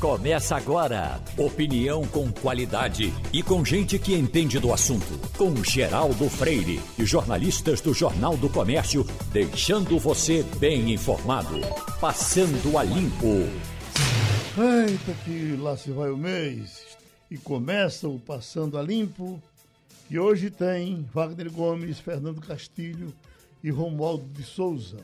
[0.00, 1.20] Começa agora.
[1.36, 5.20] Opinião com qualidade e com gente que entende do assunto.
[5.36, 11.60] Com Geraldo Freire e jornalistas do Jornal do Comércio, deixando você bem informado.
[12.00, 13.46] Passando a limpo.
[14.56, 16.96] Eita, que lá se vai o mês.
[17.30, 19.40] E começa o Passando a Limpo,
[20.08, 23.12] que hoje tem Wagner Gomes, Fernando Castilho
[23.62, 24.96] e Romualdo de Souza.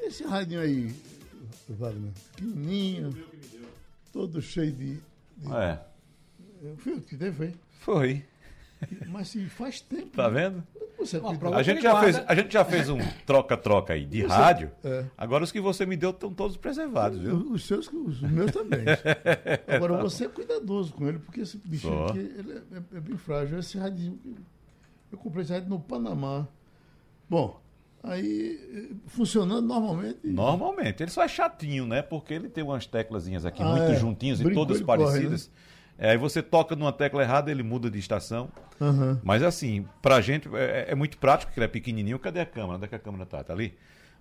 [0.00, 0.92] Esse radinho aí,
[1.68, 3.14] Wagner, pequenininho,
[4.12, 4.94] todo cheio de.
[5.36, 5.52] de...
[5.52, 5.80] É.
[6.76, 7.54] Foi o que teve, foi?
[7.80, 8.24] Foi.
[9.08, 10.16] Mas assim, faz tempo.
[10.16, 10.62] Tá vendo?
[10.98, 12.12] Você prova A gente, já guarda.
[12.12, 14.70] fez, a gente já fez um troca-troca aí de rádio.
[14.84, 15.06] é.
[15.18, 17.36] Agora os que você me deu estão todos preservados, viu?
[17.36, 18.84] Os os seus, os meus também.
[19.66, 22.06] Agora você é cuidadoso com ele, porque esse bichinho Só.
[22.06, 23.58] aqui ele é, é- é bem frágil.
[23.58, 24.18] Esse radinho,
[25.10, 26.46] eu comprei esse rádio no Panamá.
[27.28, 27.60] Bom,
[28.02, 30.18] aí funcionando normalmente.
[30.24, 31.02] Normalmente.
[31.02, 32.02] Ele só é chatinho, né?
[32.02, 33.96] Porque ele tem umas teclazinhas aqui Ah, muito é.
[33.96, 35.50] juntinhas e Brinco, todas ele corre, parecidas.
[35.98, 38.48] É, aí você toca numa tecla errada, ele muda de estação.
[38.80, 39.20] Aham.
[39.22, 42.18] Mas assim, pra gente é, é muito prático, porque ele é pequenininho.
[42.18, 42.74] Cadê a câmera?
[42.76, 43.44] Onde é que a câmera tá?
[43.44, 43.74] Tá ali?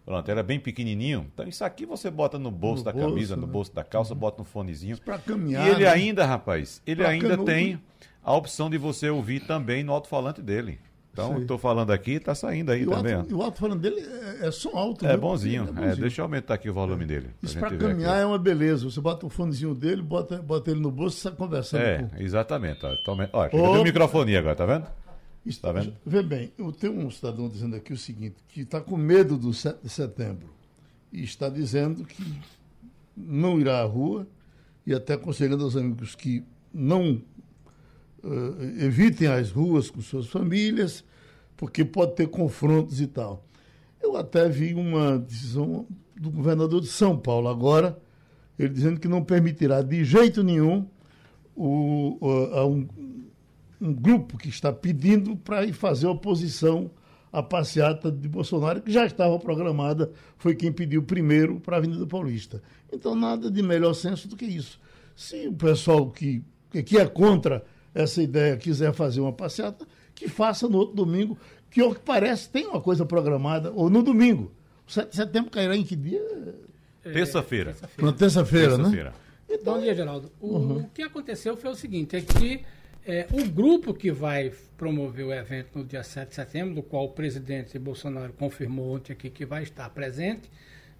[0.05, 1.27] Pronto, ele é bem pequenininho.
[1.33, 3.53] Então isso aqui você bota no bolso No da bolso, camisa, no né?
[3.53, 4.99] bolso da calça, bota no fonezinho.
[4.99, 5.65] Pra caminhar.
[5.65, 5.89] E ele né?
[5.89, 7.45] ainda, rapaz, ele Pra ainda canudo.
[7.45, 7.79] tem
[8.23, 10.79] a opção de você ouvir também no alto-falante dele.
[11.13, 14.47] Então, tô falando aqui, tá saindo aí E o, alto, e o alto-falando dele é,
[14.47, 15.05] é som alto.
[15.05, 15.17] É né?
[15.17, 15.67] bonzinho.
[15.77, 17.29] É É, deixa eu aumentar aqui o volume dele.
[17.43, 18.21] Isso ver caminhar aqui.
[18.21, 18.85] é uma beleza.
[18.85, 21.81] Você bota o fonezinho dele, bota, bota ele no bolso e sai conversando.
[21.81, 22.85] É, com- exatamente.
[22.85, 23.27] Ó, Tome...
[23.33, 24.85] Ó, microfone agora, tá vendo?
[25.45, 25.93] Isso, Tá vendo?
[26.05, 29.53] Vê bem, eu tenho um cidadão dizendo aqui o seguinte, que está com medo do
[29.53, 30.49] 7 de setembro
[31.11, 32.23] e está dizendo que
[33.17, 34.27] não irá à rua
[34.85, 37.21] e até aconselhando aos amigos que não
[38.23, 41.03] eh, evitem as ruas com suas famílias,
[41.57, 43.45] porque pode ter confrontos e tal.
[44.01, 45.85] Eu até vi uma decisão
[46.19, 47.97] do governador de São Paulo agora,
[48.57, 50.87] ele dizendo que não permitirá de jeito nenhum
[51.55, 52.17] o-
[52.53, 52.87] a um,
[53.79, 56.91] um grupo que está pedindo para ir fazer oposição
[57.31, 62.05] à passeata de Bolsonaro, que já estava programada, foi quem pediu primeiro para a Avenida
[62.05, 62.61] Paulista.
[62.91, 64.79] Então, nada de melhor senso do que isso.
[65.15, 66.43] Se o pessoal que,
[66.85, 69.85] que é contra essa ideia quiser fazer uma passeata,
[70.15, 71.37] que faça no outro domingo,
[71.69, 74.51] que ao que parece tem uma coisa programada, ou no domingo.
[74.87, 76.21] O 7 de setembro cairá em que dia?
[77.01, 77.75] Terça-feira.
[77.97, 78.83] Na terça-feira, né?
[78.83, 79.13] Terça-feira.
[79.63, 80.31] Bom dia, Geraldo.
[80.39, 82.63] O, o que aconteceu foi o seguinte, é que
[83.05, 87.05] é, o grupo que vai promover o evento no dia 7 de setembro, do qual
[87.05, 90.49] o presidente Bolsonaro confirmou ontem aqui que vai estar presente,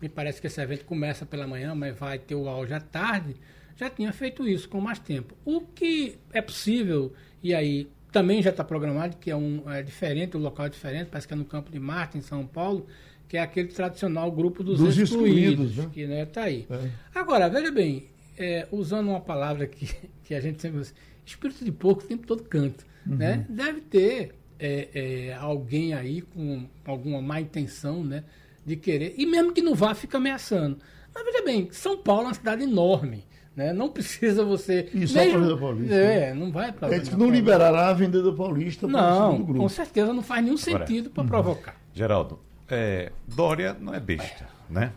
[0.01, 3.35] me parece que esse evento começa pela manhã, mas vai ter o auge à tarde,
[3.81, 5.35] já tinha feito isso com mais tempo.
[5.43, 7.11] O que é possível,
[7.41, 11.07] e aí também já está programado, que é, um, é diferente, o local é diferente,
[11.09, 12.85] parece que é no Campo de Marte, em São Paulo,
[13.27, 15.89] que é aquele tradicional grupo dos, Dos excluídos, excluídos, né?
[15.91, 16.67] que né, tá aí.
[16.69, 16.89] É.
[17.15, 19.89] Agora, veja bem, é, usando uma palavra que,
[20.23, 20.93] que a gente sempre usa,
[21.25, 22.85] espírito de porco tem por todo canto.
[23.03, 23.47] Né?
[23.49, 28.23] Deve ter é, é, alguém aí com alguma má intenção né,
[28.63, 30.77] de querer, e mesmo que não vá, fica ameaçando.
[31.15, 33.25] Mas veja bem, São Paulo é uma cidade enorme.
[33.55, 33.73] Né?
[33.73, 34.89] Não precisa você.
[34.93, 38.31] E só pra Avenida Paulista, É, não vai para É que não liberará a Avenida
[38.31, 39.59] Paulista para o grupo.
[39.59, 41.75] com certeza não faz nenhum sentido para provocar.
[41.93, 42.39] Geraldo,
[42.69, 44.93] é, Dória não é besta, né?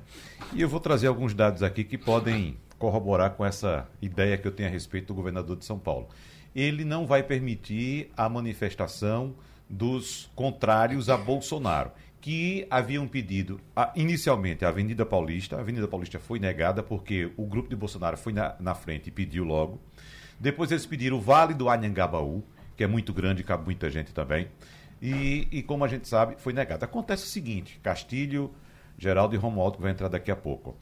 [0.53, 4.53] E eu vou trazer alguns dados aqui que podem corroborar com essa ideia que eu
[4.53, 6.09] tenho a respeito do governador de São Paulo.
[6.55, 9.35] Ele não vai permitir a manifestação
[9.69, 11.91] dos contrários a Bolsonaro,
[12.25, 15.57] que haviam pedido a- inicialmente a Avenida Paulista.
[15.57, 19.11] A Avenida Paulista foi negada porque o grupo de Bolsonaro foi na, na frente e
[19.11, 19.79] pediu logo.
[20.41, 22.43] Depois eles pediram o Vale do Anhangabaú,
[22.79, 24.49] que é muito grande cabe muita gente também.
[25.03, 26.83] E, e como a gente sabe, foi negado.
[26.83, 28.51] Acontece o seguinte: Castilho,
[28.97, 30.75] Geraldo e Romualdo, que vai entrar daqui a pouco.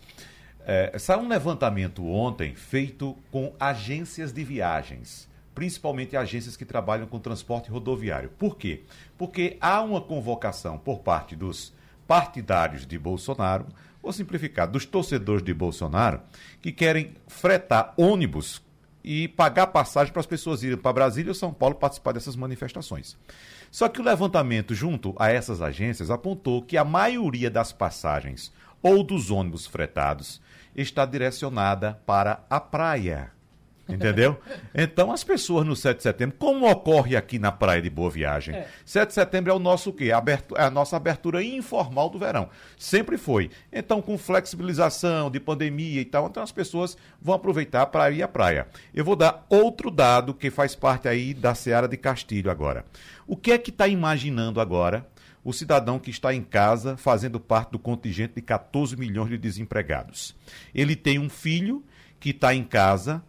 [0.65, 7.19] É, saiu um levantamento ontem feito com agências de viagens, principalmente agências que trabalham com
[7.19, 8.31] transporte rodoviário.
[8.31, 8.83] Por quê?
[9.19, 11.73] Porque há uma convocação por parte dos
[12.07, 13.67] partidários de Bolsonaro,
[14.03, 16.21] ou simplificado, dos torcedores de Bolsonaro,
[16.61, 18.61] que querem fretar ônibus
[19.05, 23.17] e pagar passagem para as pessoas irem para Brasília ou São Paulo participar dessas manifestações.
[23.71, 28.53] Só que o levantamento junto a essas agências apontou que a maioria das passagens
[28.83, 30.41] ou dos ônibus fretados
[30.75, 33.31] está direcionada para a praia.
[33.95, 34.39] Entendeu?
[34.75, 38.55] Então, as pessoas no 7 de setembro, como ocorre aqui na Praia de Boa Viagem,
[38.55, 38.67] É.
[38.85, 40.11] 7 de setembro é o nosso quê?
[40.13, 42.49] Abertu- é a nossa abertura informal do verão.
[42.79, 43.51] Sempre foi.
[43.73, 48.29] Então, com flexibilização de pandemia e tal, então as pessoas vão aproveitar para ir à
[48.29, 48.67] praia.
[48.95, 52.85] Eu vou dar outro dado que faz parte aí da Seara de Castilho agora.
[53.27, 55.07] O que é que está imaginando agora
[55.45, 60.37] o cidadão que está em casa fazendo parte do contingente de 14 milhões de desempregados?
[60.75, 61.85] Ele tem um filho
[62.21, 63.23] que está em casa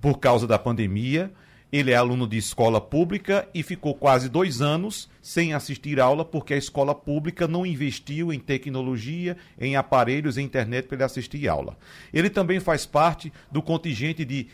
[0.00, 1.32] por causa da pandemia.
[1.72, 6.52] Ele é aluno de escola pública e ficou quase dois anos sem assistir aula porque
[6.52, 11.78] a escola pública não investiu em tecnologia, em aparelhos, em internet para ele assistir aula.
[12.12, 14.48] Ele também faz parte do contingente de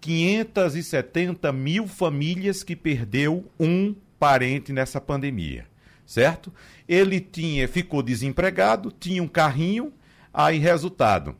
[0.00, 5.66] 570 mil famílias que perdeu um parente nessa pandemia,
[6.04, 6.52] certo?
[6.88, 9.92] Ele tinha, ficou desempregado, tinha um carrinho,
[10.32, 11.36] aí resultado,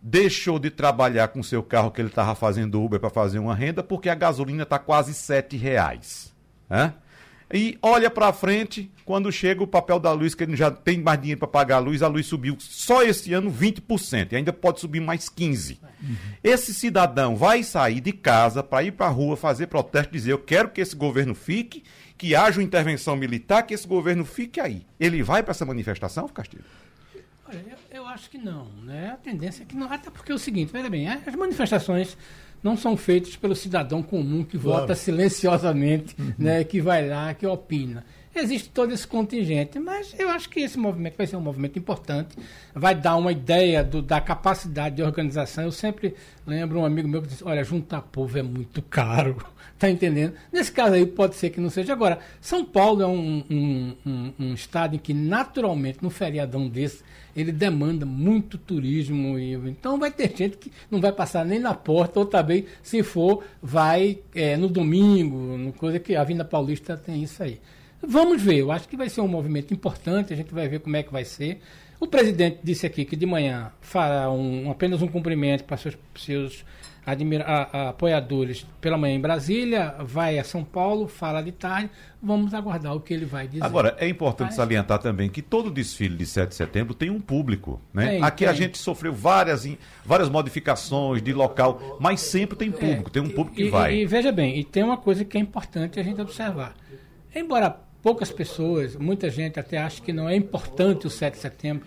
[0.00, 3.82] deixou de trabalhar com seu carro que ele estava fazendo Uber para fazer uma renda,
[3.82, 6.32] porque a gasolina está quase sete reais.
[6.68, 6.94] Né?
[7.52, 11.18] E olha para frente, quando chega o papel da luz, que ele já tem mais
[11.18, 14.80] dinheiro para pagar a luz, a luz subiu só esse ano 20%, e ainda pode
[14.80, 15.78] subir mais 15%.
[16.00, 16.16] Uhum.
[16.44, 20.38] Esse cidadão vai sair de casa para ir para a rua fazer protesto, dizer: Eu
[20.38, 21.82] quero que esse governo fique,
[22.18, 24.86] que haja uma intervenção militar, que esse governo fique aí.
[25.00, 26.64] Ele vai para essa manifestação, Castilho?
[27.48, 29.12] Olha, eu, eu, acho que não, né?
[29.14, 29.90] A tendência é que não.
[29.90, 32.16] Até porque é o seguinte, veja bem, as manifestações
[32.62, 34.80] não são feitas pelo cidadão comum que claro.
[34.80, 36.34] vota silenciosamente, uhum.
[36.38, 36.62] né?
[36.64, 38.04] Que vai lá, que opina.
[38.38, 42.36] Existe todo esse contingente, mas eu acho que esse movimento vai ser um movimento importante,
[42.72, 45.64] vai dar uma ideia do, da capacidade de organização.
[45.64, 46.14] Eu sempre
[46.46, 49.36] lembro um amigo meu que disse: Olha, juntar povo é muito caro.
[49.78, 50.34] Tá entendendo?
[50.52, 51.92] Nesse caso aí pode ser que não seja.
[51.92, 57.04] Agora, São Paulo é um, um, um, um estado em que naturalmente, no feriadão desse,
[57.36, 59.38] ele demanda muito turismo.
[59.38, 63.04] E, então vai ter gente que não vai passar nem na porta, ou também, se
[63.04, 67.60] for, vai é, no domingo, coisa que a Vinda Paulista tem isso aí.
[68.00, 70.96] Vamos ver, eu acho que vai ser um movimento importante, a gente vai ver como
[70.96, 71.60] é que vai ser.
[72.00, 76.64] O presidente disse aqui que de manhã fará um, apenas um cumprimento para seus, seus
[77.04, 81.90] admira, a, a, apoiadores pela manhã em Brasília, vai a São Paulo, fala de tarde.
[82.22, 83.64] Vamos aguardar o que ele vai dizer.
[83.64, 84.56] Agora, é importante Mas...
[84.56, 87.80] salientar também que todo desfile de 7 de setembro tem um público.
[87.92, 88.08] Né?
[88.08, 88.48] Tem, Aqui tem.
[88.48, 89.66] a gente sofreu várias,
[90.04, 93.94] várias modificações de local, mas sempre tem público, é, tem um público que e, vai.
[93.94, 96.74] E, e veja bem, e tem uma coisa que é importante a gente observar.
[97.34, 101.86] Embora poucas pessoas, muita gente até acha que não é importante o 7 de setembro,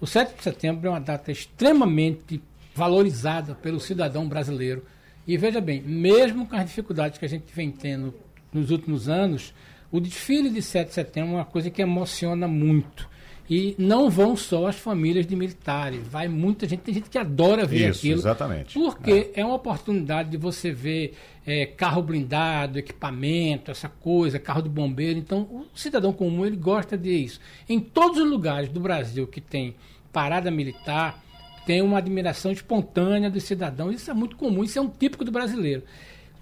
[0.00, 2.42] o 7 de setembro é uma data extremamente
[2.74, 4.84] valorizada pelo cidadão brasileiro.
[5.26, 8.14] E veja bem, mesmo com as dificuldades que a gente vem tendo
[8.52, 9.54] nos últimos anos,
[9.90, 13.08] o desfile de 7 de setembro é uma coisa que emociona muito.
[13.48, 17.64] E não vão só as famílias de militares, vai muita gente, tem gente que adora
[17.64, 18.20] ver Isso, aquilo.
[18.20, 18.74] Exatamente.
[18.74, 19.40] Porque é.
[19.40, 21.14] é uma oportunidade de você ver
[21.46, 25.18] é, carro blindado, equipamento, essa coisa, carro de bombeiro.
[25.18, 27.40] Então, o cidadão comum ele gosta de isso.
[27.68, 29.76] Em todos os lugares do Brasil que tem
[30.12, 31.22] parada militar,
[31.64, 33.94] tem uma admiração espontânea dos cidadãos.
[33.94, 35.82] Isso é muito comum, isso é um típico do brasileiro.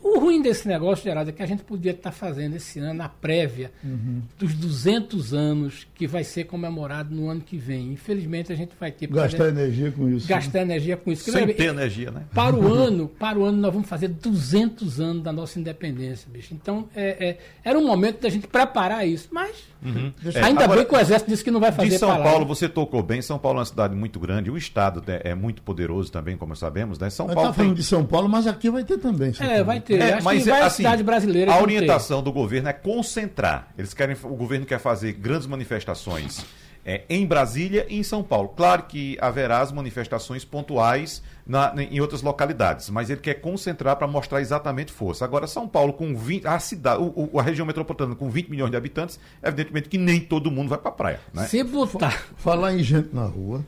[0.05, 3.09] O ruim desse negócio, Geraldo, é que a gente podia estar fazendo esse ano a
[3.09, 4.21] prévia uhum.
[4.39, 7.91] dos 200 anos que vai ser comemorado no ano que vem.
[7.91, 9.07] Infelizmente, a gente vai ter...
[9.07, 10.29] Gastar energia com isso.
[10.29, 10.75] Gastar né?
[10.75, 11.33] energia com isso.
[11.33, 12.25] Sem ter energia, né?
[12.35, 16.53] Para o ano, para o ano nós vamos fazer 200 anos da nossa independência, bicho.
[16.53, 19.29] Então, é, é, era um momento da gente preparar isso.
[19.33, 20.13] Mas, uhum.
[20.35, 22.31] ainda Agora, bem que o Exército disse que não vai fazer De São palavra.
[22.31, 23.23] Paulo, você tocou bem.
[23.23, 24.51] São Paulo é uma cidade muito grande.
[24.51, 26.99] O Estado né, é muito poderoso também, como sabemos.
[26.99, 27.09] Né?
[27.09, 27.77] São Paulo tá falando tem...
[27.77, 29.33] de São Paulo, mas aqui vai ter também.
[29.41, 29.94] É, vai ter.
[30.03, 31.53] É, Acho mas, que assim, cidade brasileira.
[31.53, 33.69] A orientação do governo é concentrar.
[33.77, 36.45] Eles querem, o governo quer fazer grandes manifestações
[36.85, 38.51] é, em Brasília e em São Paulo.
[38.51, 44.07] Claro que haverá as manifestações pontuais na, em outras localidades, mas ele quer concentrar para
[44.07, 45.25] mostrar exatamente força.
[45.25, 48.77] Agora, São Paulo, com 20, a cidade, o, a região metropolitana com 20 milhões de
[48.77, 51.21] habitantes, evidentemente que nem todo mundo vai para a praia.
[51.33, 51.47] Né?
[51.47, 52.23] Se botar.
[52.37, 53.65] Falar em gente na rua,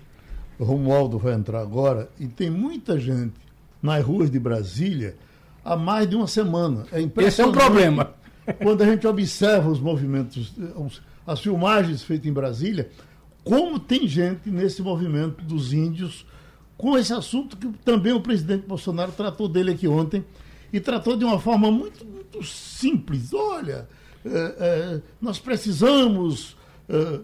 [0.58, 3.34] o Romualdo vai entrar agora, e tem muita gente
[3.82, 5.14] nas ruas de Brasília
[5.66, 6.86] há mais de uma semana.
[6.92, 8.14] É Esse é um problema.
[8.62, 10.52] Quando a gente observa os movimentos,
[11.26, 12.88] as filmagens feitas em Brasília,
[13.42, 16.24] como tem gente nesse movimento dos índios
[16.78, 20.24] com esse assunto que também o presidente Bolsonaro tratou dele aqui ontem
[20.72, 23.32] e tratou de uma forma muito, muito simples.
[23.34, 23.88] Olha,
[24.24, 26.56] é, é, nós precisamos
[26.88, 27.20] é,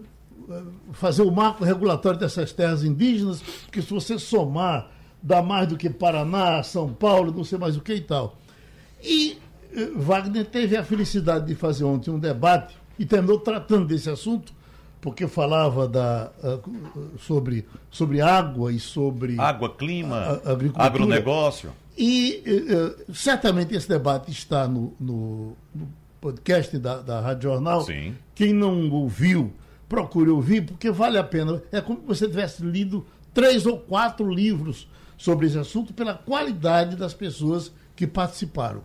[0.92, 4.90] fazer o marco regulatório dessas terras indígenas, porque se você somar
[5.22, 8.36] dá mais do que Paraná, São Paulo, não sei mais o que e tal.
[9.02, 9.38] E
[9.74, 14.52] eh, Wagner teve a felicidade de fazer ontem um debate e terminou tratando desse assunto,
[15.00, 19.38] porque falava da, uh, sobre, sobre água e sobre.
[19.38, 20.40] Água, clima,
[20.74, 21.72] agronegócio.
[21.96, 25.88] E uh, certamente esse debate está no, no, no
[26.20, 27.82] podcast da, da Rádio Jornal.
[27.82, 28.14] Sim.
[28.34, 29.52] Quem não ouviu,
[29.88, 31.60] procure ouvir, porque vale a pena.
[31.72, 34.86] É como se você tivesse lido três ou quatro livros
[35.22, 38.82] sobre esse assunto pela qualidade das pessoas que participaram.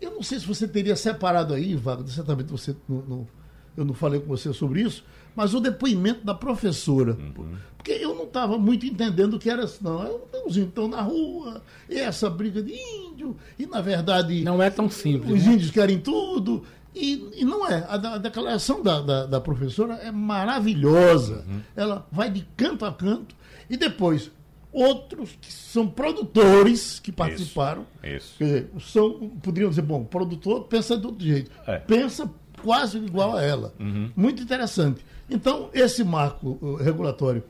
[0.00, 3.28] Eu não sei se você teria separado aí, Wagner, certamente você não, não,
[3.76, 5.04] eu não falei com você sobre isso,
[5.36, 7.12] mas o depoimento da professora.
[7.12, 7.54] Uhum.
[7.76, 10.20] Porque eu não estava muito entendendo o que era isso, não.
[10.44, 14.42] Os índios estão na rua, e essa briga de índio, e na verdade.
[14.42, 15.32] Não é tão simples.
[15.32, 15.52] Os né?
[15.52, 16.64] índios querem tudo.
[16.92, 17.86] E, e não é.
[17.88, 21.44] A, a declaração da, da, da, professora é maravilhosa.
[21.46, 21.60] Uhum.
[21.76, 23.36] Ela vai de canto a canto.
[23.70, 24.32] E depois,
[24.72, 27.86] outros que são produtores que participaram.
[28.02, 28.14] Isso.
[28.14, 28.34] isso.
[28.38, 31.50] Quer dizer, são, poderiam dizer, bom, produtor pensa de outro jeito.
[31.66, 31.78] É.
[31.78, 32.30] Pensa
[32.62, 33.74] quase igual a ela.
[33.78, 34.10] Uhum.
[34.16, 35.04] Muito interessante.
[35.30, 37.42] Então, esse marco uh, regulatório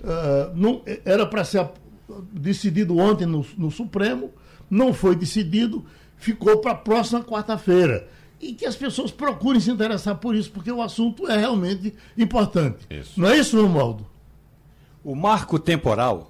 [0.00, 1.68] uh, não, era para ser
[2.32, 4.32] decidido ontem no, no, Supremo,
[4.68, 5.84] não foi decidido,
[6.16, 8.08] ficou para a próxima quarta-feira.
[8.40, 12.86] E que as pessoas procurem se interessar por isso, porque o assunto é realmente importante.
[12.88, 13.20] Isso.
[13.20, 14.06] Não é isso, Romualdo?
[15.04, 16.29] O marco temporal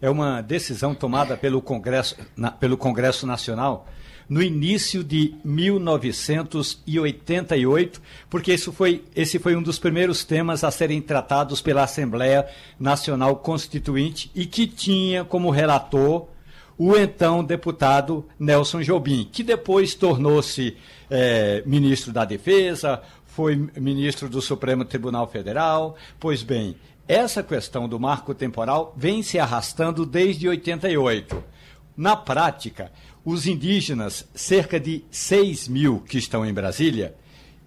[0.00, 3.86] é uma decisão tomada pelo Congresso, na, pelo Congresso Nacional
[4.30, 11.02] no início de 1988, porque isso foi, esse foi um dos primeiros temas a serem
[11.02, 12.46] tratados pela Assembleia
[12.78, 16.28] Nacional Constituinte e que tinha como relator
[16.78, 20.76] o então deputado Nelson Jobim, que depois tornou-se
[21.10, 25.96] é, ministro da Defesa, foi ministro do Supremo Tribunal Federal.
[26.18, 26.74] Pois bem,
[27.12, 31.42] essa questão do marco temporal vem se arrastando desde 88.
[31.96, 32.92] Na prática,
[33.24, 37.16] os indígenas, cerca de 6 mil que estão em Brasília,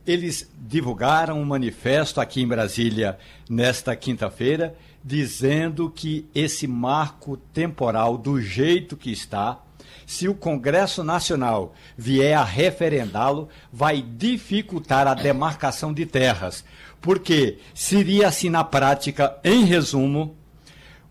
[0.07, 3.19] eles divulgaram um manifesto aqui em Brasília
[3.49, 9.61] nesta quinta-feira, dizendo que esse marco temporal, do jeito que está,
[10.05, 16.63] se o Congresso Nacional vier a referendá-lo, vai dificultar a demarcação de terras.
[17.03, 20.37] Porque seria assim na prática, em resumo,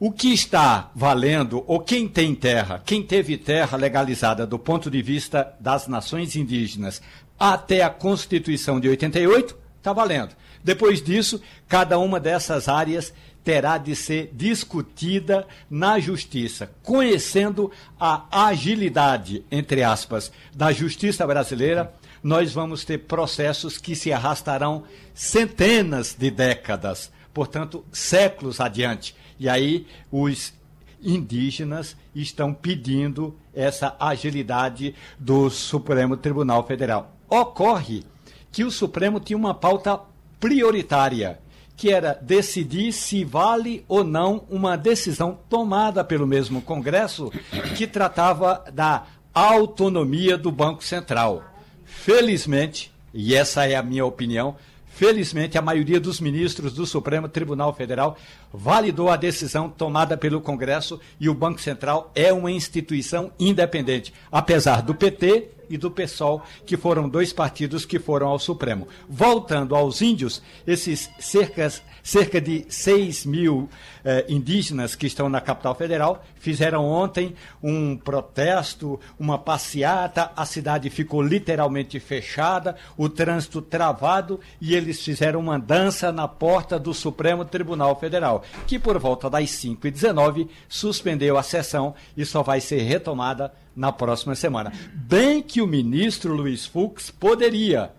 [0.01, 5.03] o que está valendo, ou quem tem terra, quem teve terra legalizada do ponto de
[5.03, 7.03] vista das nações indígenas
[7.39, 10.35] até a Constituição de 88, está valendo.
[10.65, 13.13] Depois disso, cada uma dessas áreas
[13.45, 17.71] terá de ser discutida na justiça, conhecendo
[18.01, 21.93] a agilidade, entre aspas, da justiça brasileira.
[22.23, 29.87] Nós vamos ter processos que se arrastarão centenas de décadas, portanto, séculos adiante e aí
[30.11, 30.55] os
[31.02, 37.17] indígenas estão pedindo essa agilidade do Supremo Tribunal Federal.
[37.29, 38.05] Ocorre
[38.52, 39.99] que o Supremo tinha uma pauta
[40.38, 41.41] prioritária,
[41.76, 47.33] que era decidir se vale ou não uma decisão tomada pelo mesmo Congresso
[47.76, 51.51] que tratava da autonomia do Banco Central.
[52.01, 54.57] Felizmente, e essa é a minha opinião,
[54.95, 58.17] Felizmente, a maioria dos ministros do Supremo Tribunal Federal
[58.53, 64.83] validou a decisão tomada pelo Congresso e o Banco Central é uma instituição independente, apesar
[64.83, 68.87] do PT e do PSOL, que foram dois partidos que foram ao Supremo.
[69.09, 73.71] Voltando aos índios, esses cerca, cerca de 6 mil
[74.05, 80.91] eh, indígenas que estão na capital federal fizeram ontem um protesto, uma passeata, a cidade
[80.91, 87.47] ficou literalmente fechada, o trânsito travado e eles fizeram uma dança na porta do Supremo
[87.47, 93.55] Tribunal Federal, que por volta das 5h19 suspendeu a sessão e só vai ser retomada
[93.75, 94.73] na próxima semana.
[94.95, 97.93] Bem que o ministro Luiz Fux poderia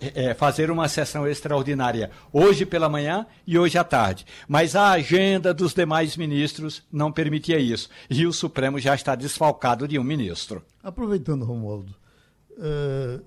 [0.00, 4.26] é, fazer uma sessão extraordinária hoje pela manhã e hoje à tarde.
[4.48, 7.88] Mas a agenda dos demais ministros não permitia isso.
[8.10, 10.62] E o Supremo já está desfalcado de um ministro.
[10.82, 11.94] Aproveitando, Romualdo,
[12.58, 13.20] é,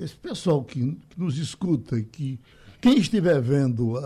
[0.00, 2.40] esse pessoal que, nos escuta, que
[2.80, 3.96] quem estiver vendo,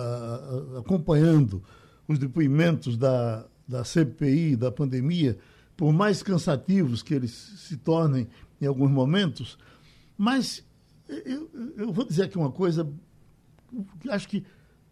[0.79, 1.63] acompanhando
[2.07, 5.39] os depoimentos da, da CPI, da pandemia,
[5.77, 8.29] por mais cansativos que eles se tornem
[8.61, 9.59] em alguns momentos,
[10.17, 10.65] mas
[11.09, 12.91] eu, eu vou dizer aqui uma coisa
[14.11, 14.45] acho que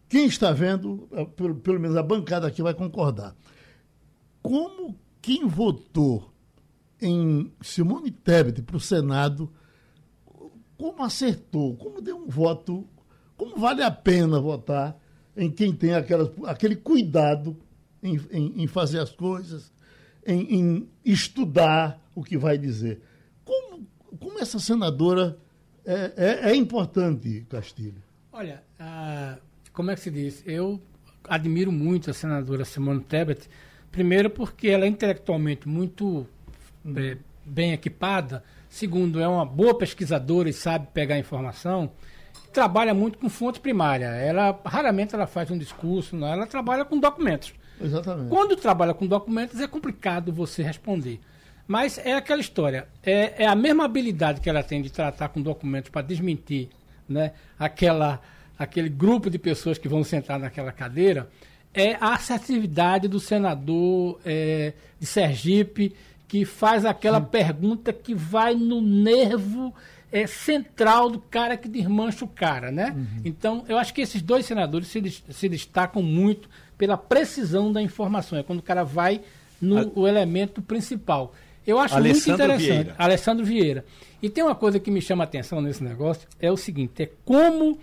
[0.09, 3.35] quem está vendo, pelo, pelo menos a bancada aqui vai concordar.
[4.43, 6.33] Como quem votou
[7.01, 9.51] em Simone Tebet para o Senado,
[10.77, 12.87] como acertou, como deu um voto,
[13.37, 14.99] como vale a pena votar
[15.37, 17.57] em quem tem aquelas, aquele cuidado
[18.03, 19.73] em, em, em fazer as coisas,
[20.27, 23.01] em, em estudar o que vai dizer.
[23.45, 23.87] Como,
[24.19, 25.39] como essa senadora
[25.85, 28.03] é, é, é importante, Castilho?
[28.33, 29.37] Olha, ah,
[29.73, 30.43] como é que se diz?
[30.47, 30.81] Eu
[31.29, 33.49] admiro muito a senadora Simone Tebet,
[33.91, 36.27] primeiro porque ela é intelectualmente muito
[36.85, 36.95] hum.
[36.97, 41.93] é, bem equipada, segundo, é uma boa pesquisadora e sabe pegar informação,
[42.53, 44.07] trabalha muito com fonte primária.
[44.07, 47.53] Ela raramente ela faz um discurso, não, ela trabalha com documentos.
[47.81, 48.29] Exatamente.
[48.29, 51.21] Quando trabalha com documentos é complicado você responder.
[51.67, 52.87] Mas é aquela história.
[53.03, 56.69] É, é a mesma habilidade que ela tem de tratar com documentos para desmentir
[57.09, 58.21] né, aquela
[58.59, 61.29] aquele grupo de pessoas que vão sentar naquela cadeira,
[61.73, 65.95] é a assertividade do senador é, de Sergipe,
[66.29, 67.27] que faz aquela Sim.
[67.27, 69.75] pergunta que vai no nervo
[70.11, 72.95] é, central do cara que desmancha o cara, né?
[72.97, 73.23] Uhum.
[73.25, 78.39] Então, eu acho que esses dois senadores se, se destacam muito pela precisão da informação.
[78.39, 79.21] É quando o cara vai
[79.61, 81.35] no o elemento principal.
[81.67, 82.85] Eu acho Alessandro muito interessante.
[82.85, 82.95] Vieira.
[82.99, 83.85] Alessandro Vieira.
[84.23, 87.11] E tem uma coisa que me chama a atenção nesse negócio, é o seguinte, é
[87.25, 87.79] como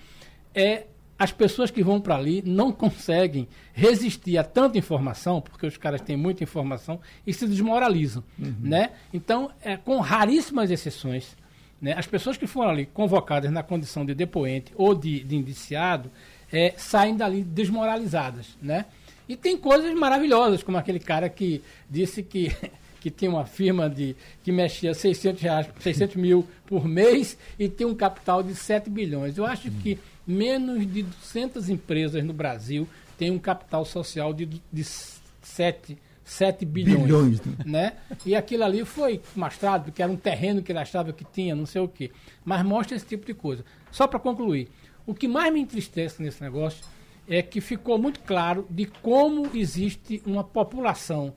[0.53, 0.85] é
[1.17, 6.01] as pessoas que vão para ali não conseguem resistir a tanta informação, porque os caras
[6.01, 8.55] têm muita informação e se desmoralizam, uhum.
[8.59, 8.89] né?
[9.13, 11.37] Então, é, com raríssimas exceções,
[11.79, 16.09] né, as pessoas que foram ali convocadas na condição de depoente ou de, de indiciado
[16.51, 18.85] é, saem dali desmoralizadas, né?
[19.27, 22.51] E tem coisas maravilhosas, como aquele cara que disse que
[23.01, 27.87] que tinha uma firma de, que mexia 600, reais, 600 mil por mês e tem
[27.87, 29.39] um capital de 7 bilhões.
[29.39, 34.83] Eu acho que menos de 200 empresas no Brasil têm um capital social de, de
[34.83, 37.01] 7, 7 bilhões.
[37.01, 37.55] bilhões né?
[37.65, 37.93] né?
[38.23, 41.65] E aquilo ali foi mostrado, porque era um terreno que ele achava que tinha, não
[41.65, 42.11] sei o quê.
[42.45, 43.65] Mas mostra esse tipo de coisa.
[43.91, 44.69] Só para concluir,
[45.05, 46.83] o que mais me entristece nesse negócio
[47.27, 51.33] é que ficou muito claro de como existe uma população,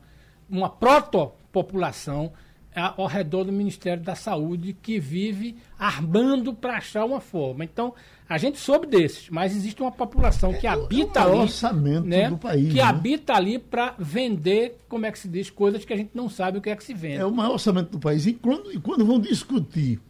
[0.49, 2.33] uma protopopulação
[2.75, 7.65] ao redor do Ministério da Saúde que vive armando para achar uma forma.
[7.65, 7.95] Então,
[8.29, 12.07] a gente soube desses, mas existe uma população que é, habita é o ali, orçamento
[12.07, 12.83] né, do país, que né?
[12.83, 16.59] habita ali para vender, como é que se diz, coisas que a gente não sabe
[16.59, 17.19] o que é que se vende.
[17.19, 18.27] É o maior orçamento do país.
[18.27, 20.01] E quando, e quando vão discutir,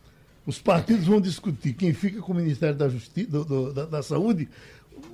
[0.46, 4.02] os partidos vão discutir quem fica com o Ministério da Justiça, do, do, da, da
[4.02, 4.48] Saúde,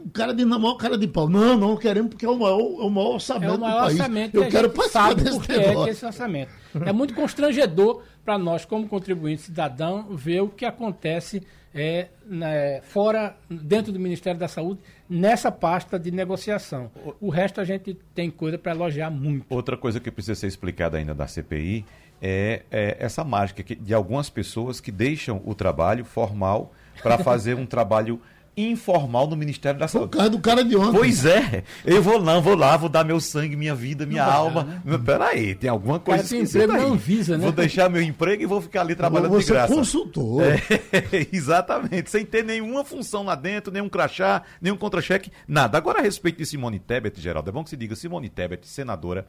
[0.05, 1.29] o cara de na maior cara de pau.
[1.29, 3.87] Não, não queremos porque é o maior, é o maior orçamento é o maior do
[3.87, 4.01] país.
[4.01, 6.53] Orçamento Eu quero participar desse por que é, que esse orçamento.
[6.85, 11.43] É muito constrangedor para nós, como contribuinte cidadão, ver o que acontece
[11.75, 16.91] é, né, fora, dentro do Ministério da Saúde, nessa pasta de negociação.
[17.21, 19.47] O resto a gente tem coisa para elogiar muito.
[19.49, 21.85] Outra coisa que precisa ser explicada ainda da CPI
[22.21, 27.67] é, é essa mágica de algumas pessoas que deixam o trabalho formal para fazer um
[27.67, 28.21] trabalho
[28.57, 30.11] informal no Ministério da Saúde.
[30.11, 30.99] Por causa do cara de ontem.
[30.99, 31.63] Pois é.
[31.85, 34.81] Eu vou lá, vou lá, vou dar meu sangue, minha vida, minha não alma.
[34.85, 35.05] Vai, né?
[35.05, 36.81] Peraí, tem alguma coisa que emprego aí.
[36.81, 37.43] não visa, né?
[37.43, 39.75] Vou deixar meu emprego e vou ficar ali trabalhando Você de graça.
[39.75, 40.43] consultor.
[40.43, 42.11] É, exatamente.
[42.11, 45.79] Sem ter nenhuma função lá dentro, nenhum crachá, nenhum contra-cheque, nada.
[45.79, 49.27] Agora, a respeito de Simone Tebet, Geraldo, é bom que se diga, Simone Tebet, senadora,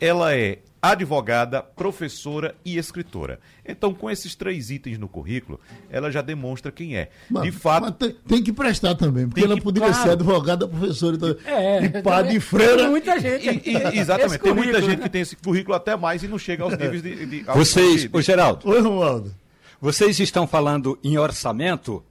[0.00, 0.58] ela é
[0.90, 3.40] advogada, professora e escritora.
[3.64, 7.08] Então, com esses três itens no currículo, ela já demonstra quem é.
[7.30, 7.90] Mas, de fato.
[7.92, 10.02] Tem, tem, que prestar também, porque ela que, poderia claro.
[10.02, 12.76] ser advogada, professora então, é, e padre e freira.
[12.76, 13.48] Tem muita gente.
[13.48, 14.40] E, e, exatamente.
[14.40, 17.26] Tem muita gente que tem esse currículo até mais e não chega aos níveis de.
[17.26, 18.16] de Vocês, de, de...
[18.16, 18.68] ô Geraldo.
[18.68, 19.34] Oi, Romualdo.
[19.80, 22.04] Vocês estão falando em orçamento.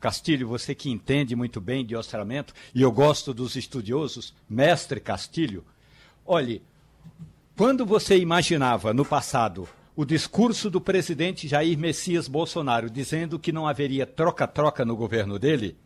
[0.00, 5.64] Castilho, você que entende muito bem de orçamento, e eu gosto dos estudiosos, mestre Castilho.
[6.26, 6.60] Olhe,
[7.56, 13.68] quando você imaginava no passado o discurso do presidente Jair Messias Bolsonaro dizendo que não
[13.68, 15.76] haveria troca-troca no governo dele,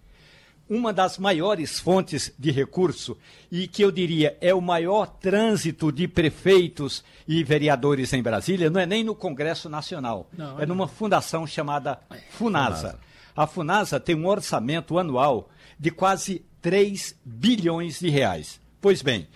[0.68, 3.16] uma das maiores fontes de recurso
[3.50, 8.80] e que eu diria é o maior trânsito de prefeitos e vereadores em Brasília, não
[8.80, 12.00] é nem no Congresso Nacional, não, é, é numa fundação chamada
[12.30, 12.76] Funasa.
[12.76, 12.98] Funasa.
[13.36, 18.60] A Funasa tem um orçamento anual de quase 3 bilhões de reais.
[18.80, 19.28] Pois bem,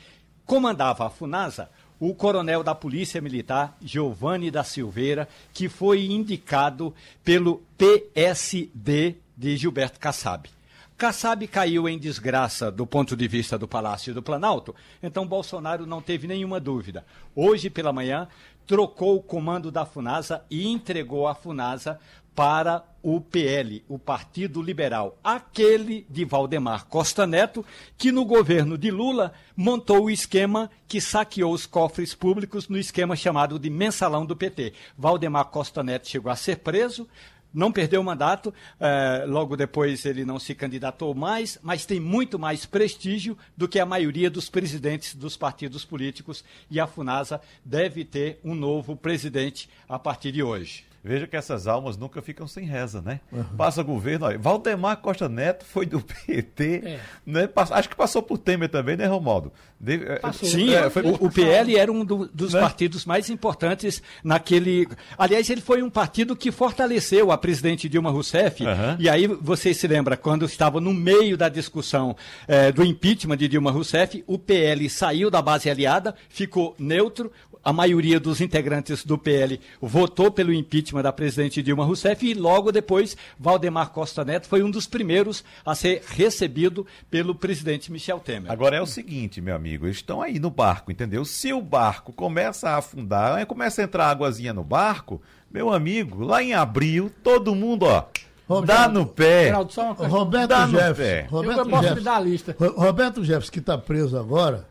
[0.46, 1.68] comandava a Funasa
[2.00, 10.00] o coronel da Polícia Militar, Giovanni da Silveira, que foi indicado pelo PSD de Gilberto
[10.00, 10.48] Kassab.
[10.96, 16.00] Kassab caiu em desgraça do ponto de vista do Palácio do Planalto, então Bolsonaro não
[16.00, 17.04] teve nenhuma dúvida.
[17.34, 18.28] Hoje pela manhã,
[18.66, 21.98] trocou o comando da FUNASA e entregou a FUNASA
[22.40, 27.62] para o PL, o Partido Liberal, aquele de Valdemar Costa Neto,
[27.98, 33.14] que no governo de Lula montou o esquema que saqueou os cofres públicos no esquema
[33.14, 34.72] chamado de mensalão do PT.
[34.96, 37.06] Valdemar Costa Neto chegou a ser preso,
[37.52, 42.38] não perdeu o mandato, eh, logo depois ele não se candidatou mais, mas tem muito
[42.38, 48.02] mais prestígio do que a maioria dos presidentes dos partidos políticos e a FUNASA deve
[48.02, 50.88] ter um novo presidente a partir de hoje.
[51.02, 53.20] Veja que essas almas nunca ficam sem reza, né?
[53.32, 53.42] Uhum.
[53.56, 57.00] Passa governo, olha, Valdemar Costa Neto foi do PT, é.
[57.24, 57.48] né?
[57.70, 59.50] acho que passou por Temer também, né, Romaldo?
[59.80, 60.46] De, é, passou.
[60.46, 62.60] Sim, é, foi, o, o, PL era um do, dos né?
[62.60, 64.86] partidos mais importantes naquele.
[65.16, 68.62] Aliás, ele foi um partido que fortaleceu a presidente Dilma Rousseff.
[68.62, 68.96] Uhum.
[68.98, 72.14] E aí você se lembra, quando estava no meio da discussão
[72.46, 77.32] é, do impeachment de Dilma Rousseff, o PL saiu da base aliada, ficou neutro,
[77.64, 82.72] a maioria dos integrantes do PL votou pelo impeachment da presidente Dilma Rousseff e logo
[82.72, 88.50] depois Valdemar Costa Neto foi um dos primeiros a ser recebido pelo presidente Michel Temer.
[88.50, 91.24] Agora é o seguinte, meu amigo, eles estão aí no barco, entendeu?
[91.24, 95.20] Se o barco começa a afundar, começa a entrar águazinha no barco,
[95.50, 98.04] meu amigo, lá em abril, todo mundo, ó,
[98.50, 99.44] Roberto, dá no pé.
[99.44, 100.12] Geraldo, só uma coisa.
[100.12, 101.28] Roberto dá Jefferson.
[101.30, 102.56] Roberto eu posso Jefferson, dar a lista.
[102.58, 104.66] Roberto Jefferson, que está preso agora,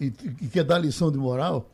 [0.00, 1.70] e, e quer dar lição de moral,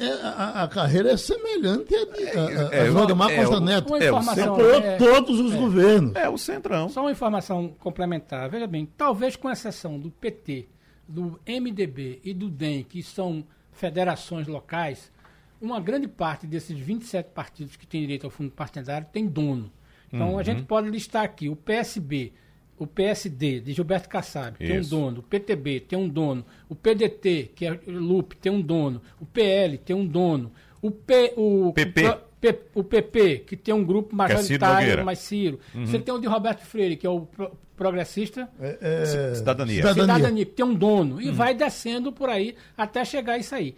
[0.00, 3.94] é, a, a, carreira é semelhante à de a, é, a Valdemar é, Costa Neto.
[3.96, 5.56] É, informação, é, todos os é.
[5.58, 6.16] governos.
[6.16, 6.88] É o centrão.
[6.88, 8.48] Só uma informação complementar.
[8.48, 10.68] Veja bem, talvez com exceção do PT,
[11.06, 15.12] do MDB e do DEM, que são federações locais,
[15.60, 19.70] uma grande parte desses 27 partidos que têm direito ao fundo partidário tem dono.
[20.10, 20.38] Então uhum.
[20.38, 22.32] a gente pode listar aqui o PSB,
[22.80, 24.72] o PSD de Gilberto Kassab Isso.
[24.72, 28.60] tem um dono, o PTB tem um dono, o PDT, que é Lupe, tem um
[28.60, 32.08] dono, o PL tem um dono, o, P, o, PP.
[32.74, 35.60] O, o PP, que tem um grupo é majoritário, mais Ciro.
[35.74, 35.84] Uhum.
[35.84, 38.48] Você tem o de Roberto Freire, que é o pro, progressista.
[38.58, 39.34] É, é...
[39.34, 39.82] Cidadania.
[39.82, 40.14] Cidadania.
[40.14, 41.20] Cidadania, que tem um dono.
[41.20, 41.34] E uhum.
[41.34, 43.76] vai descendo por aí até chegar isso aí.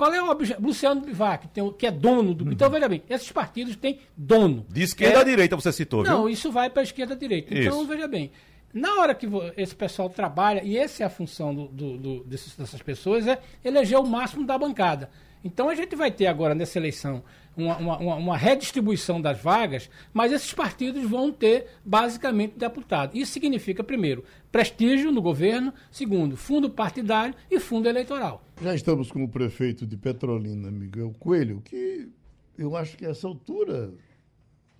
[0.00, 0.62] Qual é o objeto?
[0.62, 2.46] Luciano Bivac, que, tem, que é dono do.
[2.46, 2.52] Uhum.
[2.52, 4.64] Então, veja bem, esses partidos têm dono.
[4.66, 5.20] De esquerda é...
[5.20, 6.30] à direita, você citou, Não, viu?
[6.30, 7.52] isso vai para a esquerda à direita.
[7.52, 7.86] Então, isso.
[7.86, 8.30] veja bem.
[8.72, 12.80] Na hora que esse pessoal trabalha, e essa é a função do, do, do, dessas
[12.80, 15.10] pessoas, é eleger o máximo da bancada.
[15.44, 17.22] Então a gente vai ter agora nessa eleição
[17.56, 23.16] uma, uma, uma, redistribuição das vagas, mas esses partidos vão ter basicamente deputado.
[23.16, 28.44] Isso significa, primeiro, prestígio no governo, segundo, fundo partidário e fundo eleitoral.
[28.62, 32.08] Já estamos com o prefeito de Petrolina, Miguel Coelho, que
[32.56, 33.92] eu acho que a essa altura,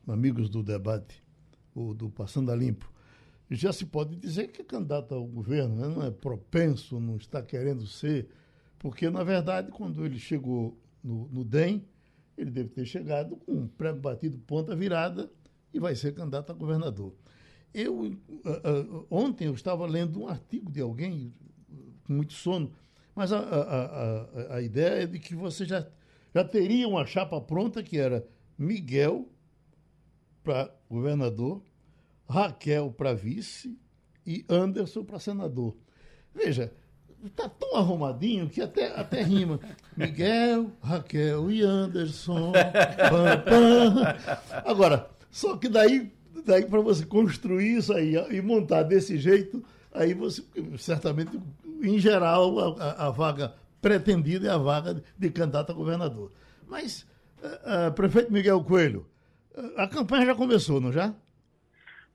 [0.06, 1.22] amigos do debate,
[1.74, 2.90] ou do Passando a Limpo,
[3.50, 5.88] já se pode dizer que é candidato ao governo, né?
[5.88, 8.28] não é propenso, não está querendo ser,
[8.78, 11.84] porque, na verdade, quando ele chegou no, no DEM,
[12.42, 15.30] ele deve ter chegado com um prego batido, ponta virada,
[15.72, 17.14] e vai ser candidato a governador.
[17.72, 21.32] Eu, uh, uh, ontem, eu estava lendo um artigo de alguém,
[22.04, 22.72] com muito sono,
[23.14, 25.86] mas a, a, a, a ideia é de que você já,
[26.34, 28.26] já teria uma chapa pronta, que era
[28.58, 29.28] Miguel
[30.42, 31.62] para governador,
[32.28, 33.78] Raquel para vice
[34.26, 35.76] e Anderson para senador.
[36.34, 36.72] Veja,
[37.26, 39.60] está tão arrumadinho que até, até rima.
[39.96, 42.52] Miguel, Raquel e Anderson.
[42.52, 44.62] Pam, pam.
[44.64, 46.12] Agora, só que daí,
[46.44, 50.42] daí para você construir isso aí e montar desse jeito, aí você,
[50.78, 51.38] certamente,
[51.82, 56.30] em geral, a, a vaga pretendida é a vaga de candidato a governador.
[56.68, 57.06] Mas,
[57.42, 59.06] uh, uh, prefeito Miguel Coelho,
[59.56, 61.14] uh, a campanha já começou, não já?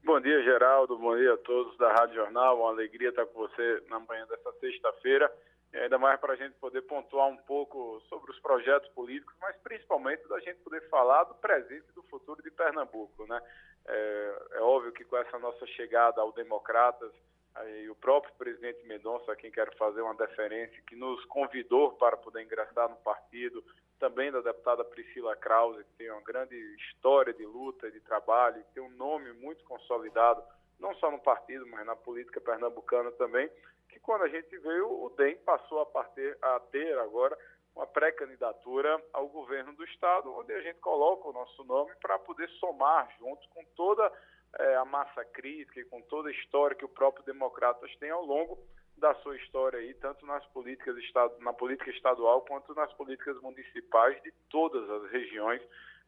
[0.06, 1.00] Bom dia, Geraldo.
[1.00, 2.60] Bom dia a todos da Rádio Jornal.
[2.60, 5.34] Uma alegria estar com você na manhã dessa sexta-feira.
[5.74, 9.58] E ainda mais para a gente poder pontuar um pouco sobre os projetos políticos, mas
[9.64, 13.26] principalmente da gente poder falar do presente e do futuro de Pernambuco.
[13.26, 13.42] Né?
[13.88, 17.12] É, é óbvio que com essa nossa chegada ao Democratas,
[17.56, 22.18] Aí, o próprio presidente Mendonça, a quem quero fazer uma deferência, que nos convidou para
[22.18, 23.64] poder ingressar no partido,
[24.00, 28.84] também da deputada Priscila Krause, que tem uma grande história de luta, de trabalho, tem
[28.84, 30.44] um nome muito consolidado,
[30.80, 33.50] não só no partido, mas na política pernambucana também,
[33.90, 37.38] que quando a gente veio, o DEM passou a, partir, a ter agora
[37.76, 42.50] uma pré-candidatura ao governo do Estado, onde a gente coloca o nosso nome para poder
[42.52, 44.12] somar juntos com toda
[44.58, 48.24] é, a massa crítica e com toda a história que o próprio Democratas tem ao
[48.24, 48.58] longo
[48.98, 50.96] da sua história aí, tanto nas políticas
[51.40, 55.62] na política estadual quanto nas políticas municipais de todas as regiões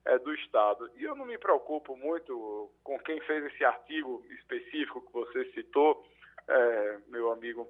[0.05, 0.89] é, do estado.
[0.95, 6.05] E eu não me preocupo muito com quem fez esse artigo específico que você citou,
[6.47, 7.67] é, meu amigo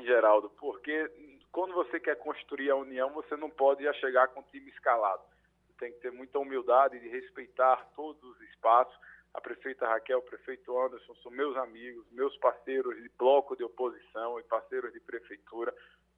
[0.00, 1.10] Geraldo, porque
[1.50, 5.22] quando você quer construir a união, você não pode já chegar com o time escalado.
[5.66, 8.94] Você tem que ter muita humildade de respeitar todos os espaços
[9.38, 14.38] a prefeita Raquel, o prefeito Anderson são meus amigos, meus parceiros de bloco de oposição
[14.40, 15.72] e parceiros de prefeitura.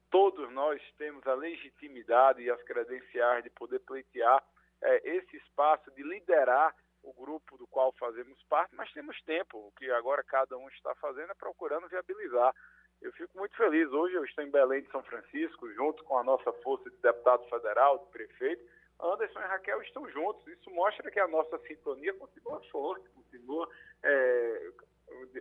[0.09, 4.43] Todos nós temos a legitimidade e as credenciais de poder pleitear
[4.81, 9.67] é, esse espaço, de liderar o grupo do qual fazemos parte, mas temos tempo.
[9.67, 12.53] O que agora cada um está fazendo é procurando viabilizar.
[13.01, 13.87] Eu fico muito feliz.
[13.91, 17.47] Hoje eu estou em Belém de São Francisco, junto com a nossa força de deputado
[17.49, 18.63] federal, de prefeito,
[19.01, 20.45] Anderson e Raquel estão juntos.
[20.47, 23.67] Isso mostra que a nossa sintonia continua forte, continua
[24.03, 24.71] é,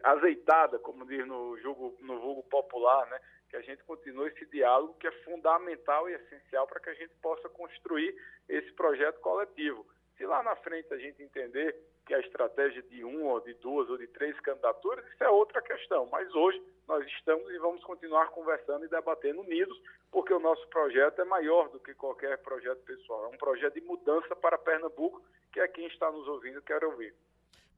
[0.04, 3.20] azeitada, como diz no jogo no vulgo popular, né?
[3.48, 7.12] Que a gente continue esse diálogo que é fundamental e essencial para que a gente
[7.20, 8.14] possa construir
[8.48, 9.86] esse projeto coletivo.
[10.20, 13.88] Se lá na frente a gente entender que a estratégia de uma, ou de duas
[13.88, 16.04] ou de três candidaturas, isso é outra questão.
[16.12, 19.80] Mas hoje nós estamos e vamos continuar conversando e debatendo unidos,
[20.12, 23.24] porque o nosso projeto é maior do que qualquer projeto pessoal.
[23.24, 25.22] É um projeto de mudança para Pernambuco,
[25.54, 27.14] que é quem está nos ouvindo quer ouvir.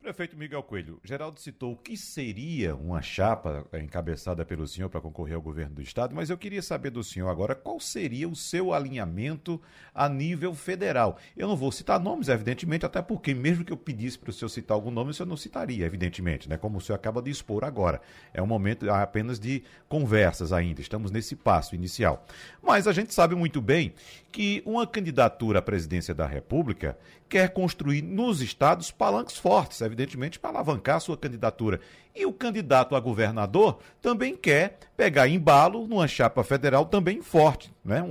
[0.03, 5.37] Prefeito Miguel Coelho, Geraldo citou o que seria uma chapa encabeçada pelo senhor para concorrer
[5.37, 8.75] ao governo do estado, mas eu queria saber do senhor agora qual seria o seu
[8.75, 9.63] alinhamento
[9.95, 11.19] a nível federal.
[11.37, 14.49] Eu não vou citar nomes, evidentemente, até porque mesmo que eu pedisse para o senhor
[14.49, 16.57] citar algum nome, o senhor não citaria, evidentemente, né?
[16.57, 18.01] Como o senhor acaba de expor agora.
[18.35, 22.27] É um momento apenas de conversas ainda, estamos nesse passo inicial.
[22.61, 23.95] Mas a gente sabe muito bem
[24.33, 30.51] que uma candidatura à presidência da República quer construir nos estados palanques fortes, evidentemente, para
[30.51, 31.81] alavancar sua candidatura.
[32.15, 37.73] E o candidato a governador também quer pegar embalo numa chapa federal também forte.
[37.85, 38.03] Né?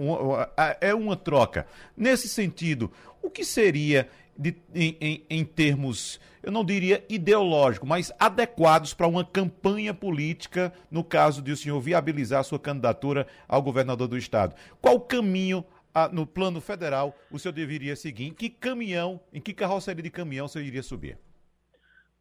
[0.80, 1.66] é uma troca.
[1.98, 2.92] Nesse sentido,
[3.22, 9.08] o que seria, de, em, em, em termos, eu não diria ideológico, mas adequados para
[9.08, 14.56] uma campanha política, no caso de o senhor viabilizar sua candidatura ao governador do estado?
[14.80, 18.26] Qual caminho a, no plano federal o senhor deveria seguir?
[18.28, 21.18] Em que caminhão, em que carroceria de caminhão o senhor iria subir?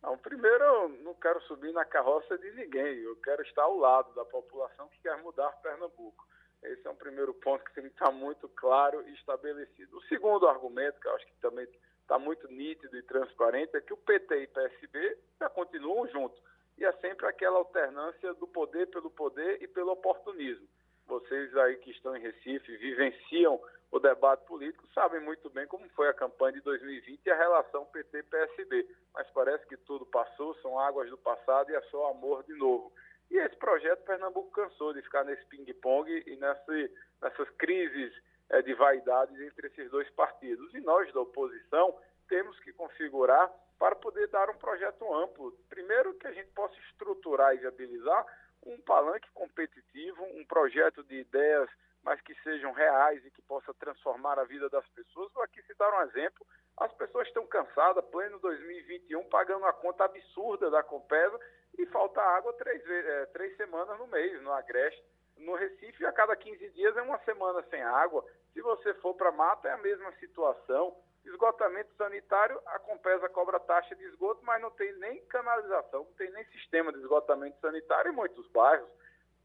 [0.03, 2.99] Não, primeiro, eu não quero subir na carroça de ninguém.
[2.99, 6.27] Eu quero estar ao lado da população que quer mudar Pernambuco.
[6.63, 9.97] Esse é um primeiro ponto que tem que estar muito claro e estabelecido.
[9.97, 11.67] O segundo argumento, que eu acho que também
[12.03, 16.41] está muito nítido e transparente, é que o PT e PSB já continuam juntos.
[16.77, 20.67] E é sempre aquela alternância do poder pelo poder e pelo oportunismo
[21.11, 26.09] vocês aí que estão em Recife vivenciam o debate político sabem muito bem como foi
[26.09, 28.87] a campanha de 2020 e a relação PT-PSB.
[29.13, 32.93] Mas parece que tudo passou, são águas do passado e é só amor de novo.
[33.29, 38.15] E esse projeto Pernambuco cansou de ficar nesse ping-pong e nesse, nessas crises
[38.49, 40.73] é, de vaidades entre esses dois partidos.
[40.73, 41.97] E nós da oposição
[42.29, 45.53] temos que configurar para poder dar um projeto amplo.
[45.69, 48.25] Primeiro, que a gente possa estruturar e viabilizar
[48.65, 51.69] um palanque competitivo, um projeto de ideias,
[52.03, 55.33] mas que sejam reais e que possa transformar a vida das pessoas.
[55.33, 56.47] Vou aqui citar um exemplo.
[56.79, 61.39] As pessoas estão cansadas, pleno 2021, pagando a conta absurda da Compesa
[61.79, 65.03] e falta água três, é, três semanas no mês, no Agreste.
[65.37, 68.25] No Recife, a cada 15 dias é uma semana sem água.
[68.53, 70.95] Se você for para Mata, é a mesma situação.
[71.25, 76.31] Esgotamento sanitário, a Compesa cobra taxa de esgoto, mas não tem nem canalização, não tem
[76.31, 78.91] nem sistema de esgotamento sanitário em muitos bairros.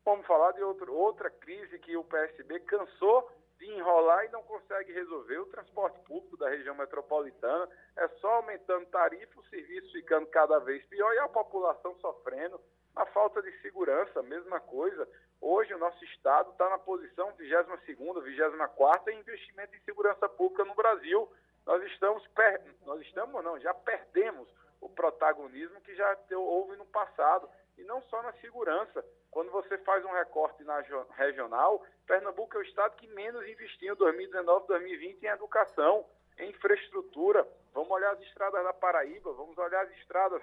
[0.05, 4.93] Vamos falar de outro, outra crise que o PSB cansou de enrolar e não consegue
[4.93, 5.37] resolver.
[5.39, 10.85] O transporte público da região metropolitana é só aumentando tarifa, o serviço ficando cada vez
[10.85, 12.59] pior e a população sofrendo.
[12.95, 15.07] A falta de segurança, mesma coisa.
[15.41, 20.75] Hoje o nosso estado está na posição 22ª, 24ª em investimento em segurança pública no
[20.75, 21.29] Brasil
[21.65, 22.61] nós estamos, per...
[22.85, 24.47] nós estamos não, já perdemos
[24.79, 27.49] o protagonismo que já houve no passado.
[27.77, 29.03] E não só na segurança.
[29.29, 30.79] Quando você faz um recorte na
[31.17, 36.05] regional, Pernambuco é o estado que menos investiu em 2019, 2020 em educação,
[36.37, 37.45] em infraestrutura.
[37.73, 40.41] Vamos olhar as estradas da Paraíba, vamos olhar as estradas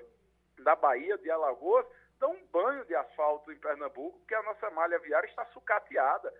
[0.58, 1.86] da Bahia, de Alagoas,
[2.18, 6.30] dão um banho de asfalto em Pernambuco, porque a nossa malha viária está sucateada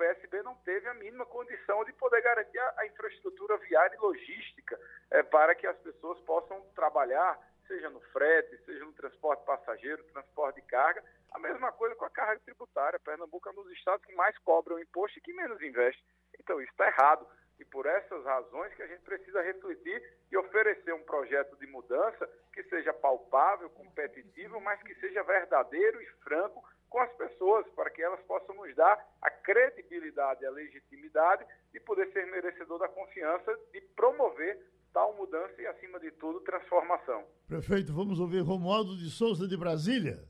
[0.00, 5.22] PSB não teve a mínima condição de poder garantir a, infraestrutura viária e logística é,
[5.22, 10.66] para que as pessoas possam trabalhar, seja no frete, seja no transporte passageiro, transporte de
[10.66, 11.04] carga.
[11.32, 12.98] A mesma coisa com a carga tributária.
[12.98, 16.02] Pernambuco é um dos estados que mais cobram imposto e que menos investe.
[16.40, 17.26] Então, isso está errado.
[17.58, 22.26] E por essas razões que a gente precisa refletir e oferecer um projeto de mudança
[22.54, 28.02] que seja palpável, competitivo, mas que seja verdadeiro e franco com as pessoas, para que
[28.02, 33.56] elas possam nos dar a credibilidade e a legitimidade de poder ser merecedor da confiança
[33.72, 34.60] de promover
[34.92, 37.24] tal mudança e, acima de tudo, transformação.
[37.46, 40.22] Prefeito, vamos ouvir Romualdo de Souza de Brasília.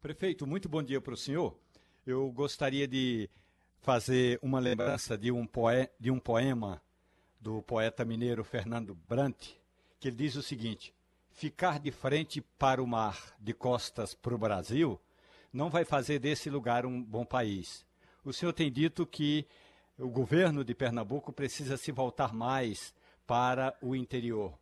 [0.00, 1.54] Prefeito, muito bom dia para o senhor.
[2.06, 3.28] Eu gostaria de
[3.80, 6.82] fazer uma lembrança de um, poe de um poema
[7.38, 9.52] do poeta mineiro Fernando Brant,
[10.00, 10.94] que ele diz o seguinte:
[11.30, 14.98] Ficar de frente para o mar, de costas para o Brasil,
[15.52, 17.84] não vai fazer desse lugar um bom país.
[18.24, 19.46] O senhor tem dito que
[19.98, 22.94] o governo de Pernambuco precisa se voltar mais
[23.26, 24.52] para o interior.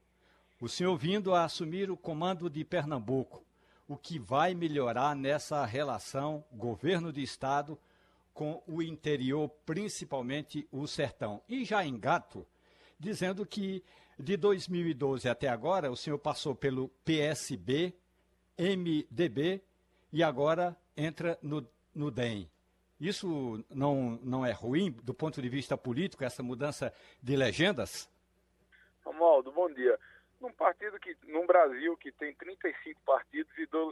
[0.60, 3.44] O senhor vindo a assumir o comando de Pernambuco,
[3.88, 7.78] o que vai melhorar nessa relação governo de estado
[8.32, 11.42] com o interior, principalmente o sertão.
[11.48, 12.46] E já engato
[12.98, 13.82] dizendo que
[14.18, 17.94] de 2012 até agora o senhor passou pelo PSB,
[18.58, 19.62] MDB
[20.14, 22.48] e agora entra no, no DEM.
[23.00, 28.08] Isso não, não é ruim do ponto de vista político, essa mudança de legendas?
[29.04, 29.98] Romualdo, bom dia.
[30.40, 33.50] Num partido que, num Brasil que tem 35 partidos,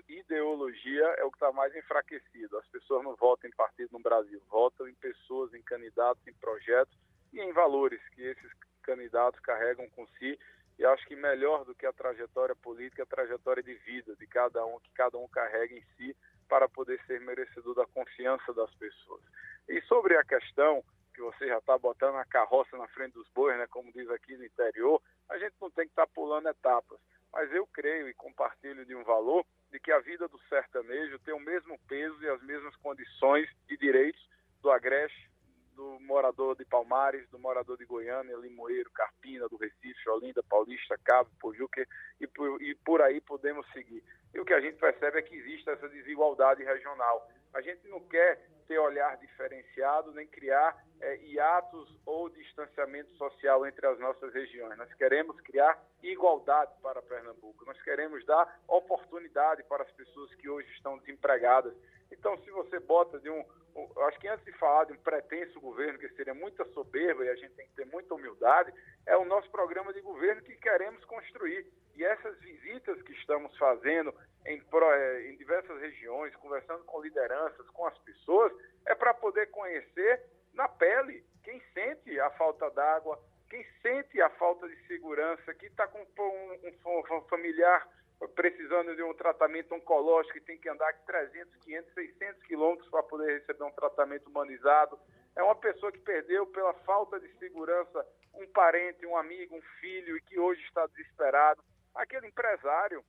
[0.08, 2.56] ideologia é o que está mais enfraquecido.
[2.56, 6.96] As pessoas não votam em partido no Brasil, votam em pessoas, em candidatos, em projetos
[7.32, 10.38] e em valores que esses candidatos carregam com si.
[10.78, 14.64] E acho que melhor do que a trajetória política, a trajetória de vida de cada
[14.64, 16.16] um, que cada um carrega em si
[16.48, 19.22] para poder ser merecedor da confiança das pessoas.
[19.68, 20.82] E sobre a questão
[21.14, 24.36] que você já está botando a carroça na frente dos bois, né, como diz aqui
[24.36, 26.98] no interior, a gente não tem que estar tá pulando etapas.
[27.32, 31.32] Mas eu creio e compartilho de um valor de que a vida do sertanejo tem
[31.32, 34.20] o mesmo peso e as mesmas condições de direitos
[34.60, 35.30] do Agreste,
[35.74, 41.30] do morador de Palmares, do morador de Goiânia, Limoeiro, Carpina, do Recife, Olinda, Paulista, Cabo,
[41.40, 41.86] Pojuca
[42.20, 44.02] e por, e por aí podemos seguir.
[44.34, 47.28] E o que a gente percebe é que existe essa desigualdade regional.
[47.52, 53.86] A gente não quer ter olhar diferenciado, nem criar é, hiatos ou distanciamento social entre
[53.86, 54.78] as nossas regiões.
[54.78, 57.64] Nós queremos criar igualdade para Pernambuco.
[57.66, 61.74] Nós queremos dar oportunidade para as pessoas que hoje estão desempregadas.
[62.10, 65.60] Então, se você bota de um, eu acho que antes de falar de um pretenso
[65.60, 68.72] governo, que seria muita soberba e a gente tem que ter muita humildade,
[69.06, 71.66] é o nosso programa de governo que queremos construir.
[71.94, 74.14] E essas visitas que estamos fazendo
[74.46, 78.52] em, é, em diversas regiões, conversando com lideranças, com as pessoas,
[78.86, 80.22] é para poder conhecer
[80.54, 85.86] na pele quem sente a falta d'água, quem sente a falta de segurança, que está
[85.86, 87.86] com um, um familiar
[88.28, 93.38] precisando de um tratamento oncológico e tem que andar 300, 500, 600 quilômetros para poder
[93.38, 94.98] receber um tratamento humanizado.
[95.34, 100.16] É uma pessoa que perdeu pela falta de segurança um parente, um amigo, um filho
[100.16, 101.62] e que hoje está desesperado.
[101.94, 103.04] Aquele empresário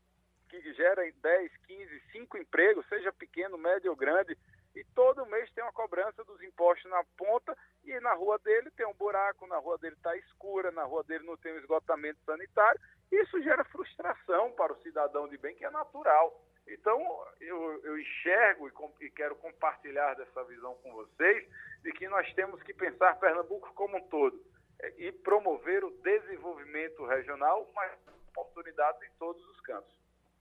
[0.50, 4.38] que gera 10, 15, 5 empregos, seja pequeno, médio ou grande,
[4.76, 8.86] e todo mês tem uma cobrança dos impostos na ponta e na rua dele tem
[8.88, 12.80] um buraco, na rua dele está escura, na rua dele não tem um esgotamento sanitário.
[13.12, 16.44] Isso gera frustração para o cidadão de bem, que é natural.
[16.68, 17.00] Então,
[17.42, 21.48] eu, eu enxergo e, e quero compartilhar dessa visão com vocês
[21.84, 24.42] de que nós temos que pensar Pernambuco como um todo
[24.80, 27.92] é, e promover o desenvolvimento regional, mas
[28.30, 29.94] oportunidades em todos os cantos.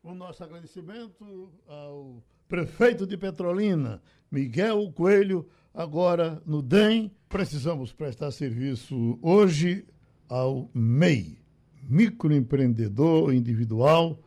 [0.03, 7.11] O nosso agradecimento ao prefeito de Petrolina, Miguel Coelho, agora no DEM.
[7.27, 9.87] Precisamos prestar serviço hoje
[10.29, 11.39] ao MEI,
[11.83, 14.23] microempreendedor individual,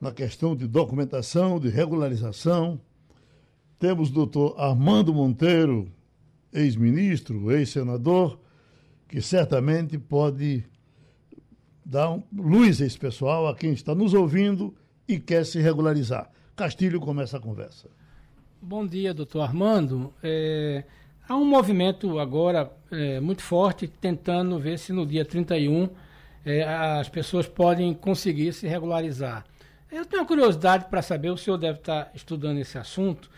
[0.00, 2.80] na questão de documentação, de regularização.
[3.78, 5.86] Temos o doutor Armando Monteiro,
[6.52, 8.40] ex-ministro, ex-senador,
[9.06, 10.64] que certamente pode
[11.84, 14.74] dar um, luz a esse pessoal, a quem está nos ouvindo
[15.06, 16.34] e quer se regularizar.
[16.56, 17.88] Castilho começa a conversa.
[18.62, 20.14] Bom dia, doutor Armando.
[20.22, 20.84] É,
[21.28, 25.88] há um movimento agora é, muito forte tentando ver se no dia 31
[26.46, 29.44] é, as pessoas podem conseguir se regularizar.
[29.90, 33.28] Eu tenho curiosidade para saber, o senhor deve estar estudando esse assunto.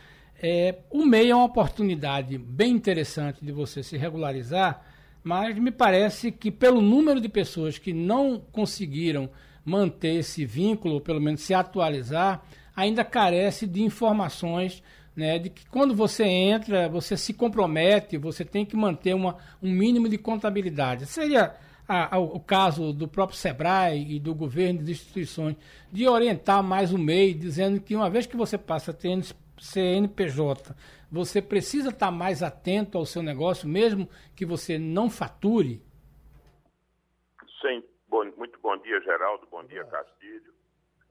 [0.41, 4.83] É, o MEI é uma oportunidade bem interessante de você se regularizar,
[5.25, 9.31] mas me parece que pelo número de pessoas que não conseguiram
[9.65, 12.45] manter esse vínculo, ou pelo menos se atualizar,
[12.77, 14.83] ainda carece de informações
[15.17, 19.73] né, de que quando você entra, você se compromete, você tem que manter uma, um
[19.73, 21.07] mínimo de contabilidade.
[21.07, 21.57] Seria
[21.89, 25.57] a, a, o caso do próprio SEBRAE e do governo e das instituições
[25.91, 29.19] de orientar mais o MEI, dizendo que uma vez que você passa a ter
[29.59, 30.77] CNPJ,
[31.11, 35.81] você precisa estar mais atento ao seu negócio, mesmo que você não fature?
[37.63, 37.83] Sim.
[38.09, 39.47] Bom, muito bom dia, Geraldo.
[39.51, 40.16] Bom dia, Castilho.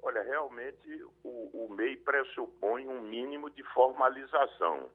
[0.06, 4.88] Olha, realmente o, o MEI pressupõe um mínimo de formalização.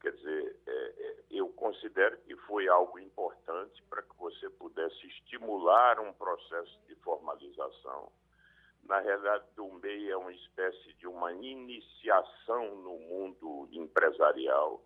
[0.00, 6.00] Quer dizer, é, é, eu considero que foi algo importante para que você pudesse estimular
[6.00, 8.10] um processo de formalização.
[8.84, 14.82] Na realidade, o MEI é uma espécie de uma iniciação no mundo empresarial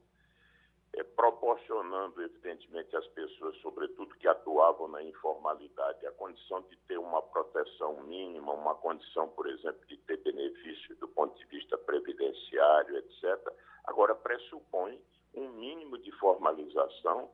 [0.95, 7.23] é, proporcionando, evidentemente, às pessoas, sobretudo que atuavam na informalidade, a condição de ter uma
[7.23, 13.53] proteção mínima, uma condição, por exemplo, de ter benefícios do ponto de vista previdenciário, etc.
[13.85, 15.01] Agora, pressupõe
[15.35, 17.31] um mínimo de formalização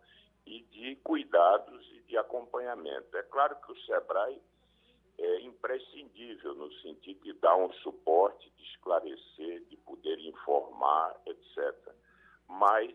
[0.46, 3.16] e de cuidados e de acompanhamento.
[3.16, 4.42] É claro que o SEBRAE
[5.18, 11.94] é imprescindível no sentido de dar um suporte, de esclarecer, de poder informar, etc.
[12.48, 12.92] Mas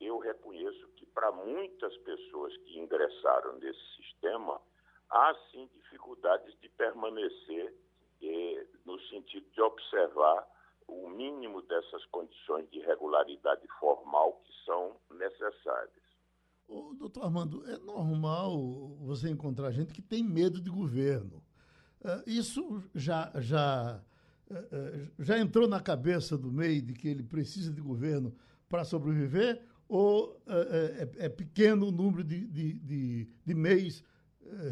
[0.00, 4.60] eu reconheço que para muitas pessoas que ingressaram nesse sistema,
[5.10, 7.74] há sim dificuldades de permanecer
[8.22, 10.46] eh, no sentido de observar
[10.86, 16.08] o mínimo dessas condições de regularidade formal que são necessárias.
[16.66, 18.58] Ô, doutor Armando, é normal
[19.00, 21.42] você encontrar gente que tem medo de governo.
[22.00, 24.02] Uh, isso já, já,
[24.50, 28.36] uh, já entrou na cabeça do MEI de que ele precisa de governo
[28.68, 29.62] para sobreviver?
[29.88, 34.04] Ou é, é, pequeno o número de, de, de, de MEIs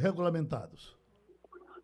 [0.00, 0.96] regulamentados?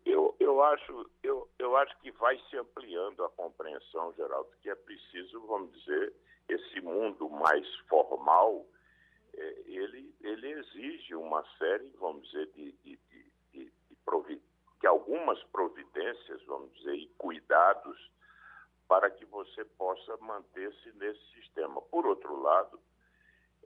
[0.05, 4.75] Eu, eu, acho, eu, eu acho que vai se ampliando a compreensão, Geraldo, que é
[4.75, 6.13] preciso, vamos dizer,
[6.47, 8.65] esse mundo mais formal
[9.35, 14.41] é, ele, ele exige uma série, vamos dizer, de, de, de, de, de
[14.79, 18.11] que algumas providências, vamos dizer, e cuidados
[18.87, 21.81] para que você possa manter-se nesse sistema.
[21.83, 22.79] Por outro lado,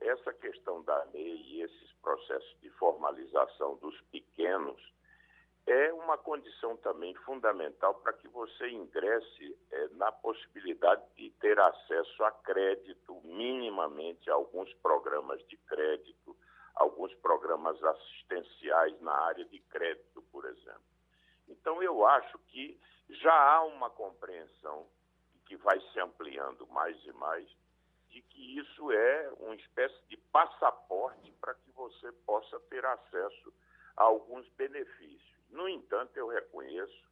[0.02, 4.80] essa questão da lei e esses processos de formalização dos pequenos
[5.68, 12.24] é uma condição também fundamental para que você ingresse é, na possibilidade de ter acesso
[12.24, 16.38] a crédito, minimamente a alguns programas de crédito,
[16.74, 20.82] alguns programas assistenciais na área de crédito, por exemplo.
[21.50, 22.80] Então, eu acho que
[23.10, 24.88] já há uma compreensão
[25.46, 27.46] que vai se ampliando mais e mais
[28.10, 33.54] de que isso é uma espécie de passaporte para que você possa ter acesso
[33.96, 35.38] a alguns benefícios.
[35.50, 37.08] No entanto, eu reconheço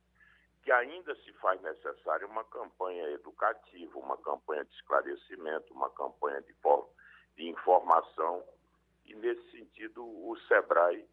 [0.66, 6.56] que ainda se faz necessária uma campanha educativa, uma campanha de esclarecimento, uma campanha de,
[7.36, 8.44] de informação,
[9.06, 11.08] e nesse sentido o SEBRAE,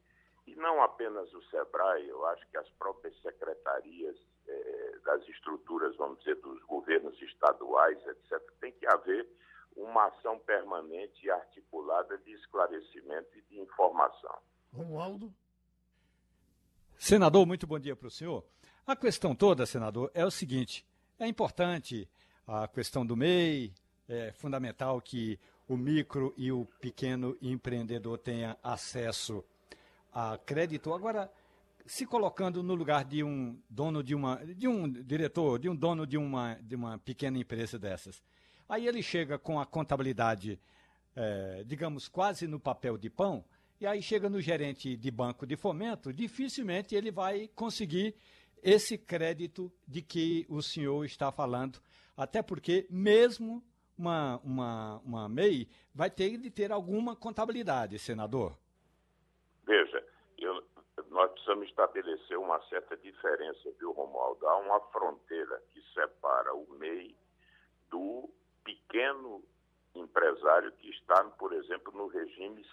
[0.46, 4.16] e não apenas o SEBRAE, eu acho que as próprias secretarias
[4.48, 9.28] eh, das estruturas, vamos dizer, dos governos estaduais, etc., tem que haver
[9.76, 14.38] uma ação permanente e articulada de esclarecimento e de informação.
[14.72, 15.32] Romualdo?
[16.96, 18.44] Senador, muito bom dia para o senhor.
[18.86, 20.86] A questão toda, senador, é o seguinte:
[21.18, 22.08] é importante
[22.46, 23.74] a questão do MEI,
[24.08, 29.44] é fundamental que o micro e o pequeno empreendedor tenha acesso
[30.12, 30.92] a crédito.
[30.92, 31.32] Agora,
[31.86, 36.06] se colocando no lugar de um dono de uma, de um diretor, de um dono
[36.06, 38.22] de uma, de uma pequena empresa dessas,
[38.72, 40.58] aí ele chega com a contabilidade,
[41.14, 43.44] é, digamos, quase no papel de pão
[43.78, 48.14] e aí chega no gerente de banco de fomento, dificilmente ele vai conseguir
[48.62, 51.80] esse crédito de que o senhor está falando,
[52.16, 53.62] até porque mesmo
[53.98, 58.56] uma, uma, uma MEI vai ter de ter alguma contabilidade, senador.
[59.66, 60.02] Veja,
[60.38, 60.64] eu,
[61.10, 64.46] nós precisamos estabelecer uma certa diferença, viu, Romualdo?
[64.46, 67.14] Há uma fronteira que separa o MEI
[67.90, 68.32] do
[68.64, 69.42] pequeno
[69.94, 72.64] empresário que está, por exemplo, no regime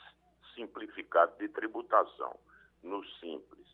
[0.56, 2.38] simplificado de tributação,
[2.82, 3.68] no simples.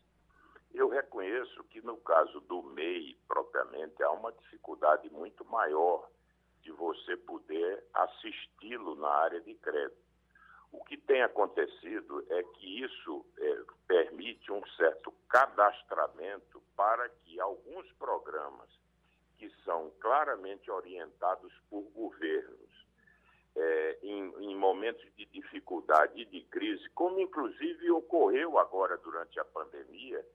[0.73, 6.09] Eu reconheço que no caso do MEI, propriamente, há uma dificuldade muito maior
[6.61, 10.03] de você poder assisti-lo na área de crédito.
[10.71, 17.89] O que tem acontecido é que isso é, permite um certo cadastramento para que alguns
[17.93, 18.69] programas
[19.37, 22.85] que são claramente orientados por governos
[23.55, 29.45] é, em, em, momentos de dificuldade e de crise, como inclusive ocorreu agora durante a
[29.45, 30.25] pandemia,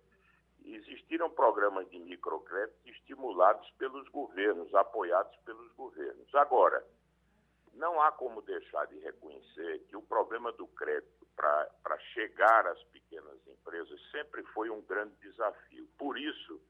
[0.64, 6.34] existiram programas de microcrédito estimulados pelos governos, apoiados pelos governos.
[6.34, 6.84] Agora,
[7.74, 13.46] não há como deixar de reconhecer que o problema do crédito para chegar às pequenas
[13.46, 15.88] empresas sempre foi um grande desafio.
[15.98, 16.60] Por isso,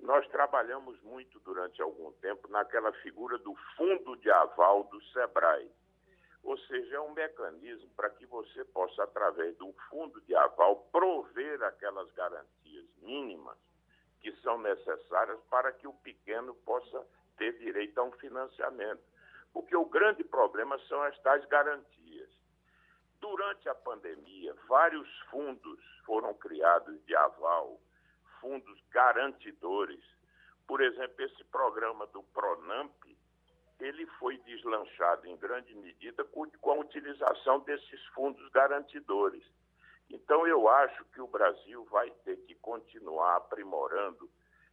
[0.00, 5.70] nós trabalhamos muito durante algum tempo naquela figura do fundo de aval do SEBRAE
[6.44, 11.62] ou seja, é um mecanismo para que você possa, através um fundo de aval, prover
[11.62, 13.56] aquelas garantias mínimas
[14.20, 17.06] que são necessárias para que o pequeno possa
[17.38, 19.02] ter direito a um financiamento.
[19.54, 22.30] Porque o grande problema são as tais garantias.
[23.20, 27.80] Durante a pandemia, vários fundos foram criados de aval,
[28.44, 30.04] fundos garantidores.
[30.66, 32.92] Por exemplo, esse programa do Pronamp,
[33.80, 39.42] ele foi deslanchado em grande medida com, a utilização desses fundos garantidores.
[40.10, 44.30] Então, eu acho que o Brasil vai ter que continuar aprimorando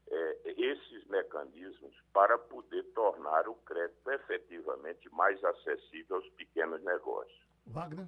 [0.10, 7.42] é, esses mecanismos para poder tornar o crédito efetivamente mais acessível aos pequenos negócios.
[7.68, 8.08] Wagner?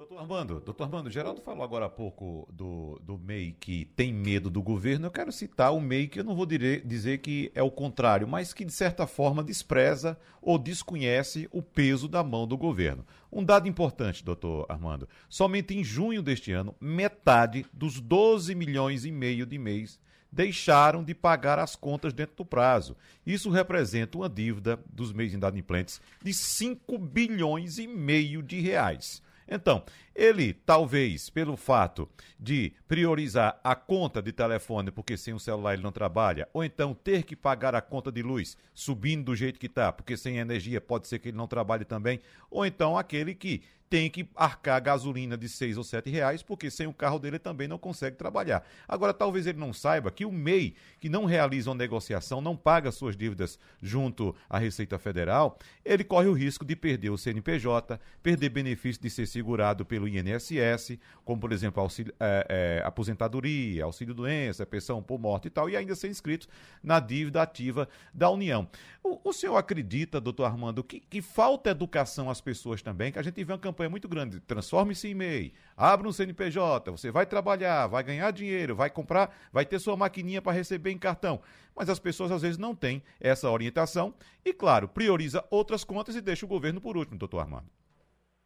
[0.00, 4.48] Doutor Armando, doutor Armando, Geraldo falou agora há pouco do, do MEI que tem medo
[4.48, 5.04] do governo.
[5.04, 8.26] Eu quero citar o MEI que eu não vou dire, dizer que é o contrário,
[8.26, 13.04] mas que de certa forma despreza ou desconhece o peso da mão do governo.
[13.30, 19.12] Um dado importante, doutor Armando: somente em junho deste ano, metade dos 12 milhões e
[19.12, 20.00] meio de MEIs
[20.32, 22.96] deixaram de pagar as contas dentro do prazo.
[23.26, 29.20] Isso representa uma dívida dos MEIs inadimplentes de 5 bilhões e meio de reais.
[29.50, 29.84] Então,
[30.20, 32.06] Ele, talvez, pelo fato
[32.38, 36.92] de priorizar a conta de telefone, porque sem o celular ele não trabalha, ou então
[36.92, 40.78] ter que pagar a conta de luz subindo do jeito que está, porque sem energia
[40.78, 45.36] pode ser que ele não trabalhe também, ou então aquele que tem que arcar gasolina
[45.36, 48.64] de seis ou sete reais, porque sem o carro dele também não consegue trabalhar.
[48.86, 52.92] Agora, talvez ele não saiba que o MEI, que não realiza uma negociação, não paga
[52.92, 58.48] suas dívidas junto à Receita Federal, ele corre o risco de perder o CNPJ, perder
[58.50, 62.46] benefício de ser segurado pelo INSS, como, por exemplo, auxílio, é,
[62.80, 66.46] é, aposentadoria, auxílio-doença, pensão por morte e tal, e ainda ser inscrito
[66.82, 68.68] na dívida ativa da União.
[69.02, 73.22] O, o senhor acredita, doutor Armando, que, que falta educação às pessoas também, que a
[73.22, 74.40] gente vê uma campanha campanha muito grande.
[74.40, 79.64] Transforme-se em MEI, abra um CNPJ, você vai trabalhar, vai ganhar dinheiro, vai comprar, vai
[79.64, 81.40] ter sua maquininha para receber em cartão.
[81.74, 84.12] Mas as pessoas às vezes não têm essa orientação
[84.44, 87.79] e, claro, prioriza outras contas e deixa o governo por último, doutor Armando.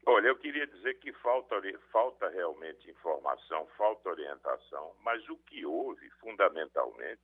[0.06, 1.56] Olha, eu queria dizer que falta,
[1.90, 7.22] falta realmente informação, falta orientação, mas o que houve, fundamentalmente,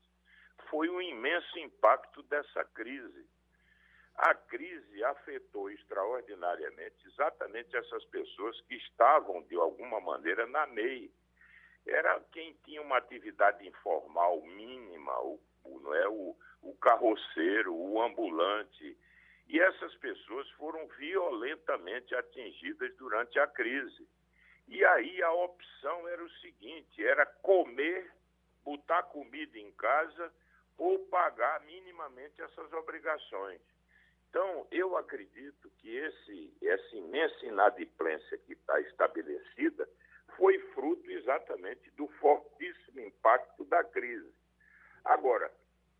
[0.71, 3.29] foi o imenso impacto dessa crise
[4.21, 11.11] a crise afetou extraordinariamente exatamente essas pessoas que estavam, de alguma maneira, na MEI.
[11.87, 15.41] Era quem tinha uma atividade informal mínima, o
[15.83, 18.95] não é, o, o carroceiro, o ambulante.
[19.51, 24.09] E essas pessoas foram violentamente atingidas durante a crise.
[24.69, 28.13] E aí a opção era o seguinte: era comer,
[28.65, 30.33] botar comida em casa
[30.79, 33.61] ou pagar minimamente essas obrigações.
[34.29, 39.89] Então, eu acredito que esse, essa imensa inadimplência que está estabelecida
[40.37, 44.33] foi fruto exatamente do fortíssimo impacto da crise.
[45.05, 45.53] Agora,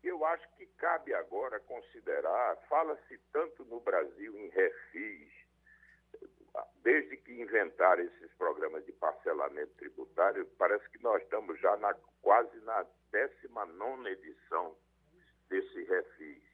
[0.07, 5.31] eu acho que cabe agora considerar, fala-se tanto no Brasil em refis,
[6.83, 12.59] desde que inventaram esses programas de parcelamento tributário, parece que nós estamos já na, quase
[12.61, 14.75] na 19 edição
[15.49, 16.51] desse refis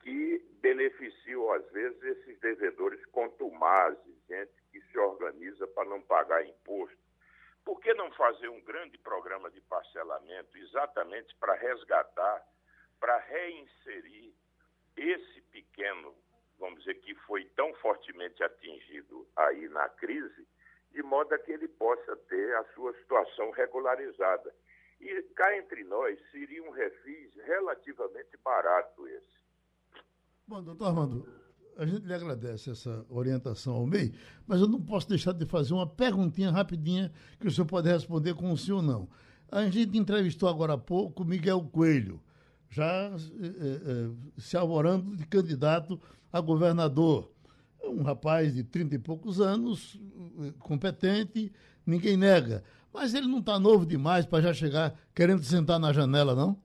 [0.00, 6.98] que beneficiam, às vezes, esses devedores contumazes, gente que se organiza para não pagar imposto.
[7.64, 12.44] Por que não fazer um grande programa de parcelamento exatamente para resgatar,
[13.00, 14.32] para reinserir
[14.96, 16.14] esse pequeno,
[16.58, 20.46] vamos dizer, que foi tão fortemente atingido aí na crise,
[20.92, 24.54] de modo a que ele possa ter a sua situação regularizada.
[25.00, 29.44] E cá entre nós seria um refis relativamente barato esse.
[30.46, 31.44] Bom, doutor Armando,
[31.76, 34.14] a gente lhe agradece essa orientação ao MEI,
[34.46, 38.34] mas eu não posso deixar de fazer uma perguntinha rapidinha que o senhor pode responder
[38.34, 39.08] com sim ou não.
[39.50, 42.22] A gente entrevistou agora há pouco Miguel Coelho,
[42.74, 46.00] já eh, eh, se alvorando de candidato
[46.32, 47.30] a governador.
[47.84, 49.96] Um rapaz de trinta e poucos anos,
[50.40, 51.52] eh, competente,
[51.86, 52.64] ninguém nega.
[52.92, 56.60] Mas ele não está novo demais para já chegar querendo sentar na janela, não?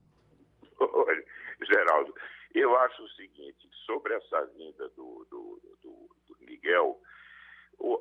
[0.80, 1.24] Olha,
[1.64, 2.12] Geraldo,
[2.54, 7.00] eu acho o seguinte, sobre essa vinda do, do, do, do Miguel,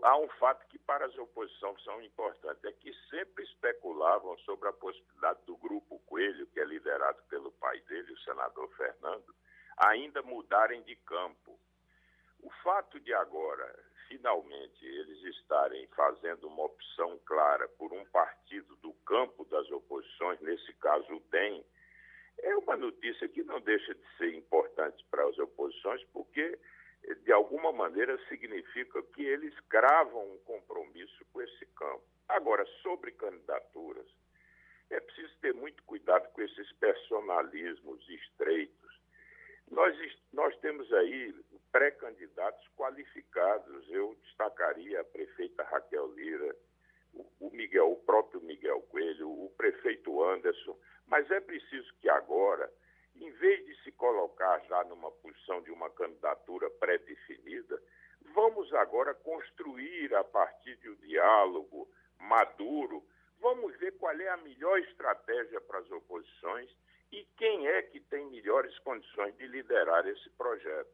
[0.04, 4.74] há um fato que para as oposições são importantes, é que sempre especulavam sobre a
[4.74, 9.34] possibilidade do grupo Coelho, que é liderado pelo pai dele, o senador Fernando,
[9.78, 11.60] ainda mudarem de campo.
[12.42, 13.68] O fato de agora,
[14.08, 20.74] finalmente, eles estarem fazendo uma opção clara por um partido do campo das oposições, nesse
[20.74, 21.66] caso o DEM,
[22.42, 26.58] é uma notícia que não deixa de ser importante para as oposições, porque,
[27.16, 32.04] de alguma maneira, significa que eles cravam um compromisso com esse campo.
[32.28, 34.08] Agora, sobre candidaturas,
[34.90, 39.00] é preciso ter muito cuidado com esses personalismos estreitos.
[39.70, 39.96] Nós,
[40.34, 41.36] nós temos aí
[41.72, 43.90] pré-candidatos qualificados.
[43.90, 46.56] Eu destacaria a prefeita Raquel Lira,
[47.40, 52.72] o, Miguel, o próprio Miguel Coelho, o prefeito Anderson, mas é preciso que agora,
[53.16, 57.82] em vez de se colocar já numa posição de uma candidatura pré-definida,
[58.34, 61.90] vamos agora construir a partir de um diálogo
[62.20, 63.04] maduro,
[63.40, 66.70] vamos ver qual é a melhor estratégia para as oposições
[67.12, 70.92] e quem é que tem melhores condições de liderar esse projeto.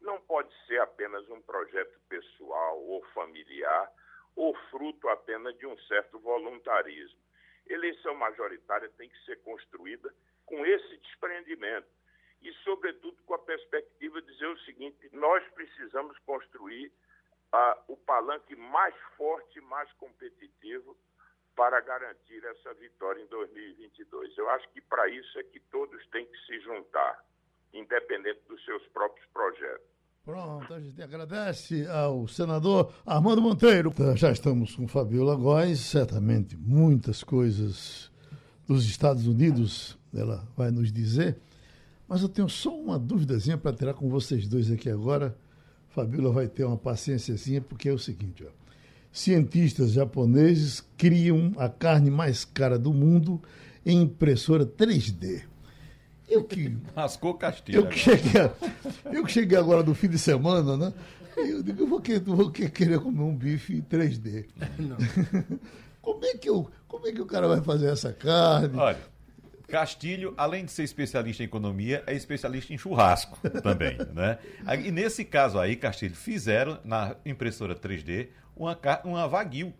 [0.00, 3.92] Não pode ser apenas um projeto pessoal ou familiar
[4.38, 7.18] ou fruto apenas de um certo voluntarismo.
[7.66, 10.14] Eleição majoritária tem que ser construída
[10.46, 11.88] com esse desprendimento
[12.40, 16.92] e, sobretudo, com a perspectiva de dizer o seguinte: nós precisamos construir
[17.52, 20.96] ah, o palanque mais forte, mais competitivo
[21.56, 24.38] para garantir essa vitória em 2022.
[24.38, 27.24] Eu acho que para isso é que todos têm que se juntar,
[27.74, 29.98] independente dos seus próprios projetos.
[30.24, 33.92] Pronto, a gente agradece ao senador Armando Monteiro.
[34.14, 38.12] Já estamos com Fabiola Góes, certamente muitas coisas
[38.64, 41.36] dos Estados Unidos ela vai nos dizer,
[42.06, 45.36] mas eu tenho só uma duvidazinha para tirar com vocês dois aqui agora.
[45.88, 48.50] Fabiola vai ter uma paciênciazinha, porque é o seguinte, ó.
[49.10, 53.42] Cientistas japoneses criam a carne mais cara do mundo
[53.84, 55.42] em impressora 3D.
[56.28, 56.76] Eu que.
[56.94, 57.80] Rascou Castilho.
[57.80, 58.50] Eu que, cheguei,
[59.12, 60.92] eu que cheguei agora no fim de semana, né?
[61.40, 64.46] Eu digo, eu vou, querer, vou querer comer um bife 3D.
[64.78, 64.96] Não.
[66.02, 68.78] Como é, que eu, como é que o cara vai fazer essa carne?
[68.78, 68.98] Olha,
[69.68, 74.38] Castilho, além de ser especialista em economia, é especialista em churrasco também, né?
[74.82, 79.74] E nesse caso aí, Castilho, fizeram na impressora 3D uma, uma Wagyu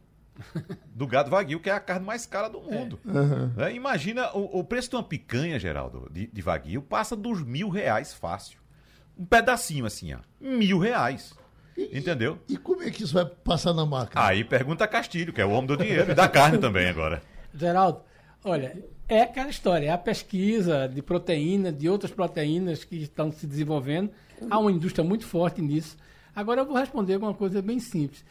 [0.94, 3.00] do gado Wagyu, que é a carne mais cara do mundo.
[3.06, 3.10] É.
[3.10, 3.52] Uhum.
[3.64, 7.68] É, imagina, o, o, preço de uma picanha, Geraldo, de, de Wagyu, passa dos mil
[7.68, 8.60] reais fácil.
[9.16, 10.18] Um pedacinho assim, ó.
[10.40, 11.34] Mil reais.
[11.78, 12.38] E, Entendeu?
[12.48, 14.20] E, e como é que isso vai passar na máquina?
[14.26, 17.22] Aí pergunta a Castilho, que é o homem do dinheiro, e da carne também agora.
[17.54, 18.00] Geraldo,
[18.44, 18.76] olha,
[19.08, 24.10] é aquela história, é a pesquisa de proteína, de outras proteínas que estão se desenvolvendo.
[24.50, 25.96] Há uma indústria muito forte nisso.
[26.34, 28.24] Agora eu vou responder com uma coisa bem simples.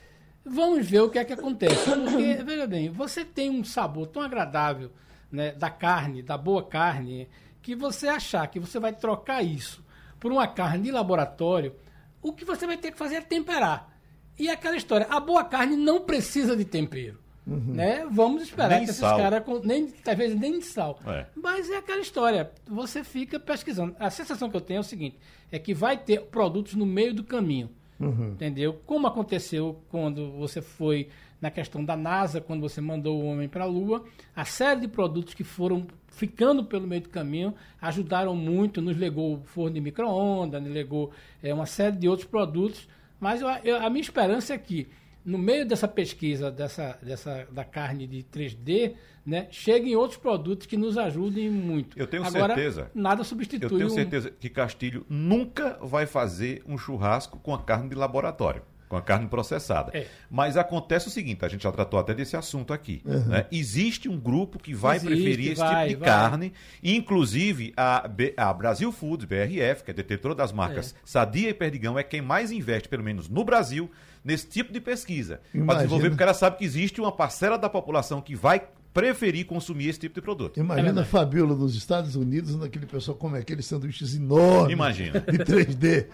[0.46, 1.90] Vamos ver o que é que acontece.
[1.90, 4.92] Porque, veja bem, você tem um sabor tão agradável
[5.32, 7.30] né, da carne, da boa carne,
[7.62, 9.86] que você achar que você vai trocar isso
[10.20, 11.74] por uma carne de laboratório,
[12.22, 13.98] o que você vai ter que fazer é temperar.
[14.38, 17.20] E é aquela história, a boa carne não precisa de tempero.
[17.48, 17.74] Uhum.
[17.74, 18.06] Né?
[18.12, 21.00] Vamos esperar nem que esses caras, nem, talvez nem de sal.
[21.08, 21.26] É.
[21.34, 23.96] Mas é aquela história, você fica pesquisando.
[23.98, 25.18] A sensação que eu tenho é o seguinte:
[25.50, 27.70] é que vai ter produtos no meio do caminho.
[28.00, 28.32] Uhum.
[28.32, 28.80] Entendeu?
[28.86, 31.10] Como aconteceu quando você foi
[31.40, 34.04] na questão da NASA, quando você mandou o homem para a Lua,
[34.36, 35.88] a série de produtos que foram
[36.18, 41.12] ficando pelo meio do caminho ajudaram muito, nos legou o forno de micro-ondas, nos legou
[41.44, 42.88] é, uma série de outros produtos,
[43.20, 44.88] mas eu, eu, a minha esperança é que
[45.24, 48.96] no meio dessa pesquisa dessa, dessa, da carne de 3D,
[49.26, 52.00] né, cheguem outros produtos que nos ajudem muito.
[52.00, 52.90] Eu tenho Agora, certeza.
[52.96, 53.66] Nada substitui.
[53.66, 58.64] Eu tenho certeza que Castilho nunca vai fazer um churrasco com a carne de laboratório.
[58.88, 59.92] Com a carne processada.
[59.94, 60.08] É.
[60.30, 63.02] Mas acontece o seguinte: a gente já tratou até desse assunto aqui.
[63.06, 63.26] Uhum.
[63.26, 63.46] Né?
[63.52, 66.10] Existe um grupo que vai Existe, preferir esse vai, tipo de vai.
[66.10, 71.00] carne, inclusive a, B, a Brasil Foods, BRF, que é detetora das marcas é.
[71.04, 73.92] Sadia e Perdigão, é quem mais investe, pelo menos no Brasil,
[74.24, 75.42] nesse tipo de pesquisa.
[75.66, 79.90] Para desenvolver, porque ela sabe que existe uma parcela da população que vai preferir consumir
[79.90, 83.68] esse tipo de o Imagina é a Fabiola nos Estados Unidos, naquele pessoal come aqueles
[83.68, 85.20] sanduíches enormes Imagina.
[85.20, 86.08] de 3D.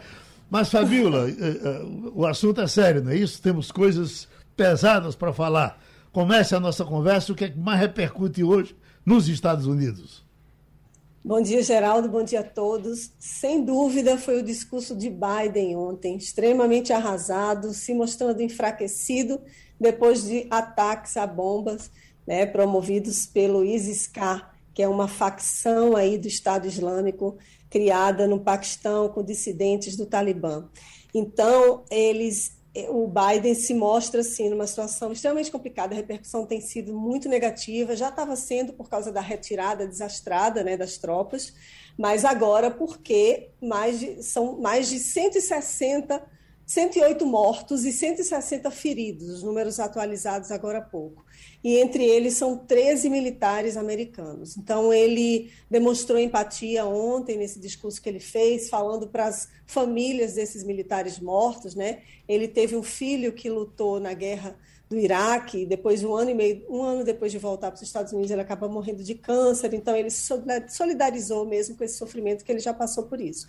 [0.54, 1.82] Mas, Fabiola, eh, eh,
[2.14, 3.42] o assunto é sério, não é isso?
[3.42, 5.82] Temos coisas pesadas para falar.
[6.12, 10.24] Comece a nossa conversa, o que é que mais repercute hoje nos Estados Unidos?
[11.26, 12.08] Bom dia, Geraldo.
[12.08, 13.14] Bom dia a todos.
[13.18, 19.42] Sem dúvida, foi o discurso de Biden ontem, extremamente arrasado, se mostrando enfraquecido
[19.80, 21.90] depois de ataques a bombas
[22.28, 27.40] né, promovidos pelo ISIS-K, que é uma facção aí do Estado Islâmico
[27.74, 30.70] criada no Paquistão com dissidentes do Talibã.
[31.12, 36.92] Então, eles o Biden se mostra assim numa situação extremamente complicada, a repercussão tem sido
[36.92, 41.54] muito negativa, já estava sendo por causa da retirada desastrada né, das tropas,
[41.96, 46.32] mas agora porque mais de, são mais de 160
[46.66, 51.24] 108 mortos e 160 feridos, os números atualizados agora há pouco.
[51.64, 54.58] E entre eles são 13 militares americanos.
[54.58, 60.64] Então, ele demonstrou empatia ontem nesse discurso que ele fez, falando para as famílias desses
[60.64, 61.74] militares mortos.
[61.74, 62.00] Né?
[62.28, 64.58] Ele teve um filho que lutou na guerra
[64.94, 68.14] do Iraque, depois um ano e meio, um ano depois de voltar para os Estados
[68.14, 70.32] Unidos, ele acaba morrendo de câncer, então ele se
[70.70, 73.48] solidarizou mesmo com esse sofrimento que ele já passou por isso.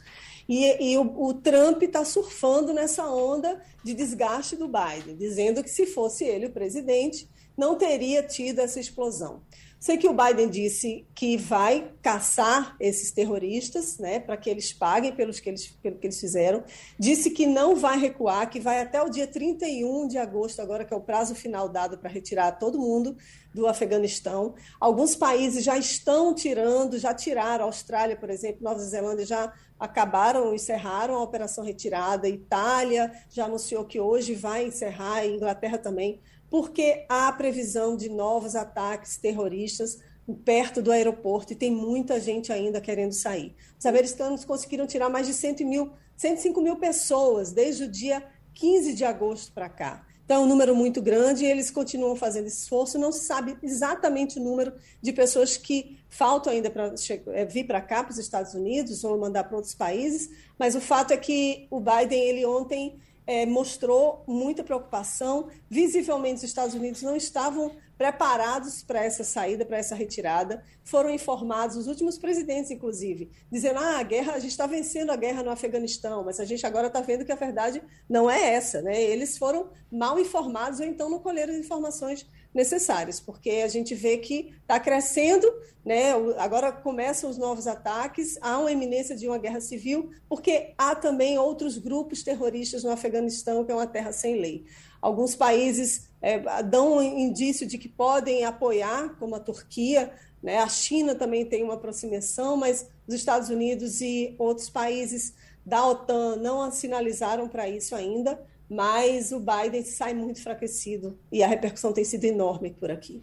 [0.48, 5.70] E, e o, o Trump está surfando nessa onda de desgaste do Biden, dizendo que
[5.70, 9.42] se fosse ele o presidente, não teria tido essa explosão.
[9.84, 15.12] Sei que o Biden disse que vai caçar esses terroristas, né, para que eles paguem
[15.12, 16.64] pelos que eles, pelo que eles fizeram.
[16.98, 20.94] Disse que não vai recuar, que vai até o dia 31 de agosto, agora que
[20.94, 23.14] é o prazo final dado para retirar todo mundo
[23.52, 24.54] do Afeganistão.
[24.80, 30.54] Alguns países já estão tirando, já tiraram, a Austrália, por exemplo, Nova Zelândia já acabaram,
[30.54, 32.26] encerraram a operação retirada.
[32.26, 36.22] Itália já anunciou que hoje vai encerrar, Inglaterra também
[36.54, 39.98] porque há previsão de novos ataques terroristas
[40.44, 43.56] perto do aeroporto e tem muita gente ainda querendo sair.
[43.76, 48.24] Os americanos conseguiram tirar mais de 100 mil, 105 mil pessoas desde o dia
[48.54, 50.06] 15 de agosto para cá.
[50.24, 53.00] Então, é um número muito grande e eles continuam fazendo esse esforço.
[53.00, 56.94] Não se sabe exatamente o número de pessoas que faltam ainda para
[57.32, 60.80] é, vir para cá, para os Estados Unidos, ou mandar para outros países, mas o
[60.80, 62.96] fato é que o Biden, ele ontem
[63.26, 65.48] é, mostrou muita preocupação.
[65.68, 70.62] Visivelmente, os Estados Unidos não estavam preparados para essa saída, para essa retirada.
[70.82, 75.16] Foram informados, os últimos presidentes, inclusive, dizendo: ah, a guerra, a gente está vencendo a
[75.16, 78.82] guerra no Afeganistão, mas a gente agora está vendo que a verdade não é essa.
[78.82, 79.02] Né?
[79.02, 84.54] Eles foram mal informados ou então não colheram informações necessárias, porque a gente vê que
[84.62, 85.52] está crescendo,
[85.84, 86.12] né?
[86.38, 91.36] agora começam os novos ataques, há uma iminência de uma guerra civil, porque há também
[91.36, 94.64] outros grupos terroristas no Afeganistão, que é uma terra sem lei.
[95.02, 100.58] Alguns países é, dão um indício de que podem apoiar, como a Turquia, né?
[100.58, 105.34] a China também tem uma aproximação, mas os Estados Unidos e outros países
[105.66, 108.38] da OTAN não sinalizaram para isso ainda
[108.68, 113.22] mas o Biden sai muito enfraquecido e a repercussão tem sido enorme por aqui.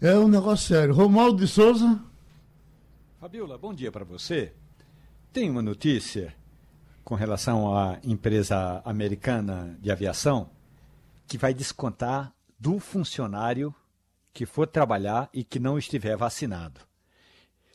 [0.00, 0.94] É um negócio sério.
[0.94, 2.02] Romualdo de Souza.
[3.18, 4.52] Fabiola, bom dia para você.
[5.32, 6.34] Tem uma notícia
[7.04, 10.50] com relação à empresa americana de aviação
[11.26, 13.74] que vai descontar do funcionário
[14.32, 16.80] que for trabalhar e que não estiver vacinado.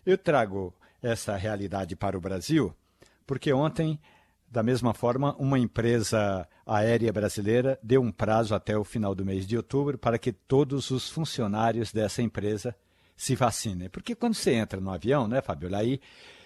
[0.06, 2.74] Eu trago essa realidade para o Brasil
[3.26, 4.00] porque ontem
[4.56, 9.46] da mesma forma, uma empresa aérea brasileira deu um prazo até o final do mês
[9.46, 12.74] de outubro para que todos os funcionários dessa empresa
[13.18, 13.90] se vacinem.
[13.90, 15.76] Porque quando você entra no avião, né, Fabio?
[15.76, 16.00] Aí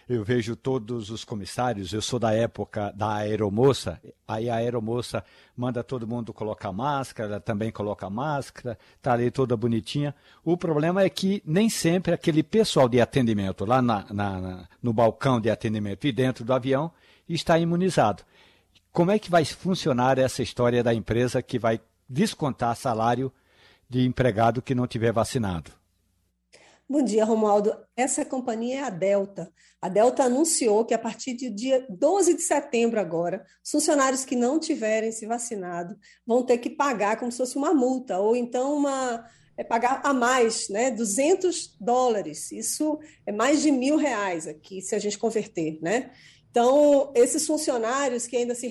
[0.10, 5.24] eu vejo todos os comissários, eu sou da época da aeromoça, aí a aeromoça
[5.56, 10.16] manda todo mundo colocar máscara, ela também coloca máscara, tá ali toda bonitinha.
[10.44, 14.92] O problema é que nem sempre aquele pessoal de atendimento lá na, na, na, no
[14.92, 16.92] balcão de atendimento e dentro do avião
[17.34, 18.24] está imunizado.
[18.92, 23.32] Como é que vai funcionar essa história da empresa que vai descontar salário
[23.88, 25.72] de empregado que não tiver vacinado?
[26.92, 27.72] Bom dia, Romualdo.
[27.96, 29.54] Essa companhia é a Delta.
[29.80, 34.36] A Delta anunciou que a partir do dia 12 de setembro agora, os funcionários que
[34.36, 38.76] não tiverem se vacinado vão ter que pagar como se fosse uma multa ou então
[38.76, 39.24] uma
[39.56, 40.90] é pagar a mais, né?
[40.90, 42.52] 200 dólares.
[42.52, 46.12] Isso é mais de mil reais aqui, se a gente converter, né?
[46.52, 48.70] Então, esses funcionários que ainda se,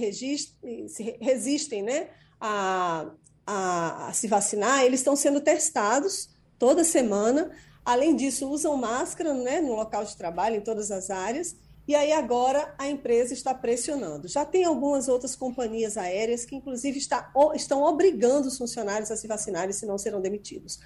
[0.88, 2.08] se resistem né,
[2.40, 3.10] a,
[3.46, 7.50] a, a se vacinar, eles estão sendo testados toda semana.
[7.84, 11.56] Além disso, usam máscara né, no local de trabalho, em todas as áreas.
[11.86, 14.28] E aí agora a empresa está pressionando.
[14.28, 19.26] Já tem algumas outras companhias aéreas que, inclusive, está, estão obrigando os funcionários a se
[19.26, 20.80] vacinarem, senão serão demitidos.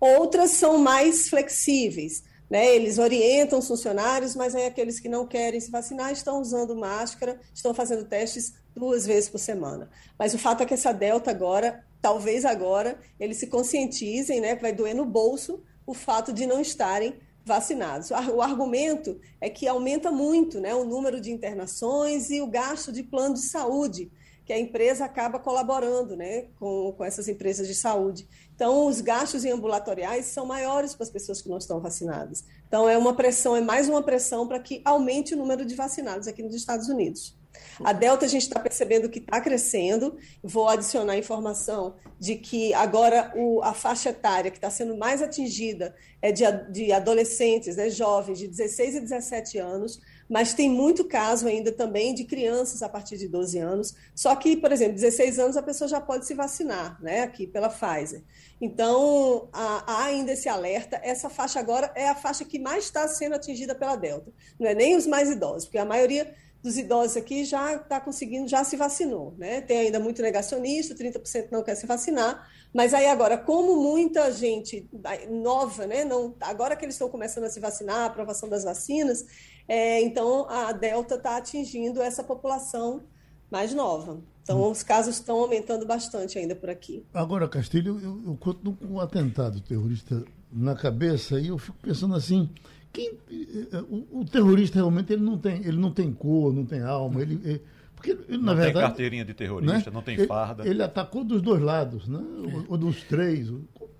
[0.00, 2.24] Outras são mais flexíveis.
[2.50, 2.74] Né?
[2.74, 7.40] Eles orientam os funcionários, mas aí aqueles que não querem se vacinar estão usando máscara,
[7.54, 9.88] estão fazendo testes duas vezes por semana.
[10.18, 14.56] Mas o fato é que essa Delta agora, talvez agora, eles se conscientizem, né?
[14.56, 18.10] vai doer no bolso o fato de não estarem vacinados.
[18.34, 23.02] O argumento é que aumenta muito né, o número de internações e o gasto de
[23.02, 24.10] plano de saúde
[24.44, 28.28] que a empresa acaba colaborando né, com, com essas empresas de saúde.
[28.54, 32.44] Então, os gastos em ambulatoriais são maiores para as pessoas que não estão vacinadas.
[32.66, 36.26] Então, é uma pressão, é mais uma pressão para que aumente o número de vacinados
[36.26, 37.38] aqui nos Estados Unidos.
[37.82, 40.16] A Delta a gente está percebendo que está crescendo.
[40.42, 45.94] Vou adicionar informação de que agora o, a faixa etária que está sendo mais atingida
[46.20, 50.00] é de, de adolescentes, né, jovens de 16 e 17 anos,
[50.30, 53.96] mas tem muito caso ainda também de crianças a partir de 12 anos.
[54.14, 57.68] Só que, por exemplo, 16 anos a pessoa já pode se vacinar, né, aqui pela
[57.68, 58.22] Pfizer.
[58.60, 61.00] Então, há, ainda esse alerta.
[61.02, 64.32] Essa faixa agora é a faixa que mais está sendo atingida pela Delta.
[64.56, 68.46] Não é nem os mais idosos, porque a maioria dos idosos aqui já está conseguindo,
[68.46, 69.62] já se vacinou, né?
[69.62, 74.88] Tem ainda muito negacionista, 30% não quer se vacinar, mas aí agora, como muita gente
[75.28, 76.04] nova, né?
[76.04, 79.24] Não, agora que eles estão começando a se vacinar, a aprovação das vacinas,
[79.72, 83.04] é, então a Delta está atingindo essa população
[83.48, 84.20] mais nova.
[84.42, 84.70] Então, hum.
[84.72, 87.04] os casos estão aumentando bastante ainda por aqui.
[87.14, 92.16] Agora, Castilho, eu, eu continuo com um atentado terrorista na cabeça e eu fico pensando
[92.16, 92.50] assim,
[92.92, 96.82] quem, eh, o, o, terrorista realmente ele não tem, ele não tem cor, não tem
[96.82, 97.62] alma, ele, ele
[97.94, 99.94] porque na não verdade, tem carteirinha de terrorista, né?
[99.94, 100.64] não tem farda.
[100.64, 102.18] Ele, ele, atacou dos dois lados, né?
[102.18, 103.52] Ou, ou dos três.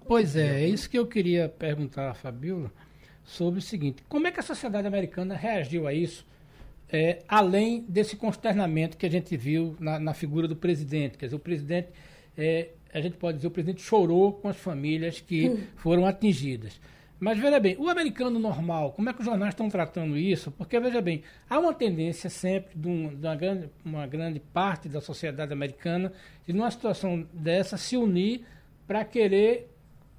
[0.04, 2.72] Pois é, é isso que eu queria perguntar a Fabiola
[3.30, 6.24] sobre o seguinte: como é que a sociedade americana reagiu a isso?
[6.92, 11.16] é, além desse consternamento que a gente viu na, na, figura do presidente.
[11.16, 11.88] Quer dizer, o presidente,
[12.36, 15.58] é, a gente pode dizer, o presidente chorou com as famílias que hum.
[15.76, 16.80] foram atingidas.
[17.18, 20.50] Mas veja bem, o americano normal, como é que os jornais estão tratando isso?
[20.50, 24.88] Porque veja bem, há uma tendência sempre de, um, de uma, grande, uma grande parte
[24.88, 26.12] da sociedade americana
[26.46, 28.42] de numa situação dessa se unir
[28.86, 29.70] para querer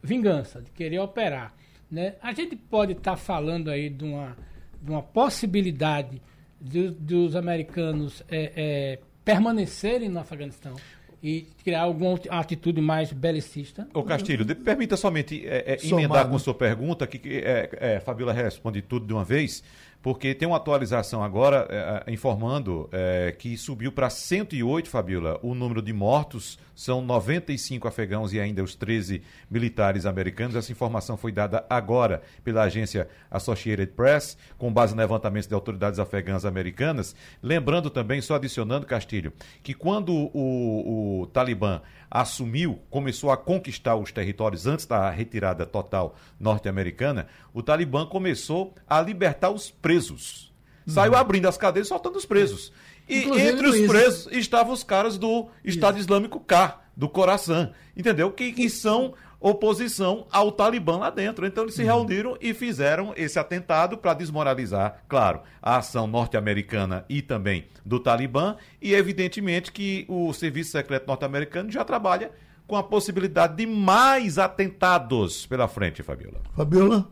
[0.04, 1.54] vingança, de querer operar.
[1.92, 2.16] Né?
[2.22, 4.38] A gente pode estar tá falando aí de uma,
[4.82, 6.22] de uma possibilidade
[6.60, 10.76] de, dos americanos é, é, permanecerem no Afeganistão
[11.24, 13.88] e criar alguma atitude mais belicista.
[13.94, 14.64] O Castilho, uhum.
[14.64, 19.06] permita somente é, é, emendar com sua pergunta, que, que é, é, Fabíola responde tudo
[19.06, 19.64] de uma vez,
[20.02, 25.54] porque tem uma atualização agora é, é informando é, que subiu para 108, Fabíola, o
[25.54, 30.56] número de mortos, são 95 afegãos e ainda os 13 militares americanos.
[30.56, 36.00] Essa informação foi dada agora pela agência Associated Press, com base no levantamento de autoridades
[36.00, 37.16] afegãs americanas.
[37.44, 39.32] Lembrando também, só adicionando, Castilho,
[39.62, 41.82] que quando o o Talibã
[42.12, 49.02] assumiu, começou a conquistar os territórios antes da retirada total norte-americana, o Talibã começou a
[49.02, 50.52] libertar os presos.
[50.86, 51.18] Saiu uhum.
[51.18, 52.74] abrindo as cadeias e soltando os presos.
[53.08, 56.06] E Inclusive, entre os presos estavam os caras do Estado Isso.
[56.06, 58.32] Islâmico K, do Coração, entendeu?
[58.32, 61.46] Que, que são oposição ao Talibã lá dentro.
[61.46, 61.88] Então eles se uhum.
[61.88, 68.56] reuniram e fizeram esse atentado para desmoralizar, claro, a ação norte-americana e também do Talibã.
[68.80, 72.32] E evidentemente que o Serviço Secreto norte-americano já trabalha
[72.68, 76.40] com a possibilidade de mais atentados pela frente, Fabiola.
[76.56, 77.10] Fabiola?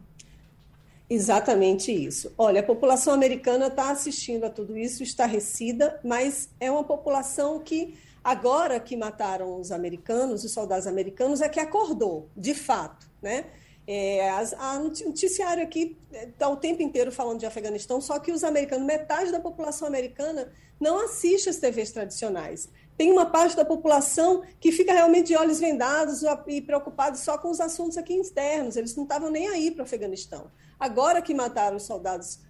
[1.09, 2.31] Exatamente isso.
[2.37, 7.95] Olha, a população americana está assistindo a tudo isso, estarrecida, mas é uma população que
[8.23, 13.45] Agora que mataram os americanos, os soldados americanos, é que acordou, de fato, né?
[13.91, 18.85] É, a, noticiário aqui está o tempo inteiro falando de Afeganistão, só que os americanos,
[18.85, 22.69] metade da população americana não assiste as TVs tradicionais.
[22.95, 27.49] Tem uma parte da população que fica realmente de olhos vendados e preocupados só com
[27.49, 28.75] os assuntos aqui externos.
[28.75, 30.51] Eles não estavam nem aí para o Afeganistão.
[30.79, 32.41] Agora que mataram os soldados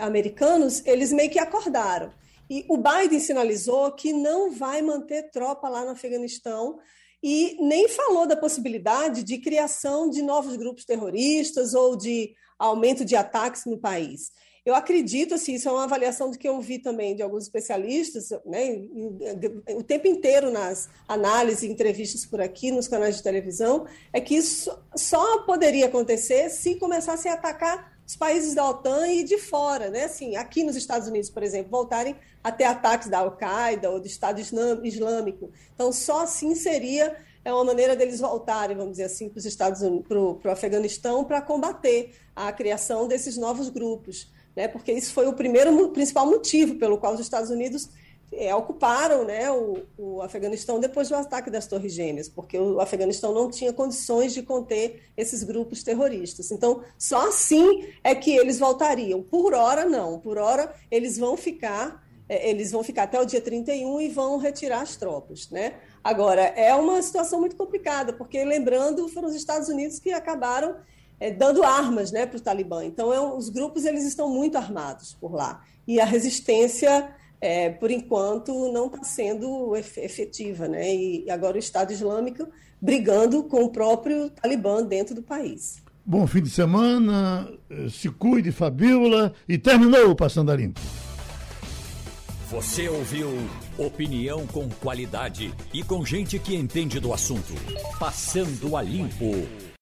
[0.00, 2.10] americanos, eles meio que acordaram.
[2.48, 6.78] E o Biden sinalizou que não vai manter tropa lá no Afeganistão
[7.22, 13.16] e nem falou da possibilidade de criação de novos grupos terroristas ou de aumento de
[13.16, 14.30] ataques no país.
[14.64, 18.30] Eu acredito, assim, isso é uma avaliação do que eu vi também de alguns especialistas,
[18.44, 18.80] né,
[19.76, 24.76] o tempo inteiro nas análises entrevistas por aqui, nos canais de televisão, é que isso
[24.96, 30.04] só poderia acontecer se começassem a atacar os países da OTAN e de fora, né?
[30.04, 34.06] Assim, aqui nos Estados Unidos, por exemplo, voltarem a ter ataques da Al-Qaeda ou do
[34.06, 35.50] Estado Islâmico.
[35.74, 39.80] Então, só assim seria é uma maneira deles voltarem, vamos dizer assim, para os Estados
[39.80, 44.66] Unidos, para o Afeganistão, para combater a criação desses novos grupos, né?
[44.66, 47.88] Porque isso foi o primeiro, principal motivo pelo qual os Estados Unidos
[48.38, 53.32] é, ocuparam né, o, o, Afeganistão depois do ataque das Torres Gêmeas, porque o Afeganistão
[53.32, 56.50] não tinha condições de conter esses grupos terroristas.
[56.50, 59.22] Então, só assim é que eles voltariam.
[59.22, 60.18] Por hora, não.
[60.18, 62.04] Por hora, eles vão ficar.
[62.28, 65.48] É, eles vão ficar até o dia 31 e vão retirar as tropas.
[65.48, 65.74] Né?
[66.02, 70.76] Agora, é uma situação muito complicada, porque, lembrando, foram os Estados Unidos que acabaram
[71.20, 72.84] é, dando armas né, para o Talibã.
[72.84, 75.64] Então, é, os grupos eles estão muito armados por lá.
[75.86, 80.68] E a resistência é, por enquanto, não está sendo efetiva.
[80.68, 80.94] Né?
[80.94, 82.48] E agora o Estado Islâmico
[82.80, 85.82] brigando com o próprio Talibã dentro do país.
[86.04, 90.80] Bom fim de semana, eh, se cuide, Fabíola, e terminou o Passando a Limpo.
[92.48, 93.28] Você ouviu
[93.76, 97.52] opinião com qualidade e com gente que entende do assunto.
[97.98, 99.48] Passando a Limpo.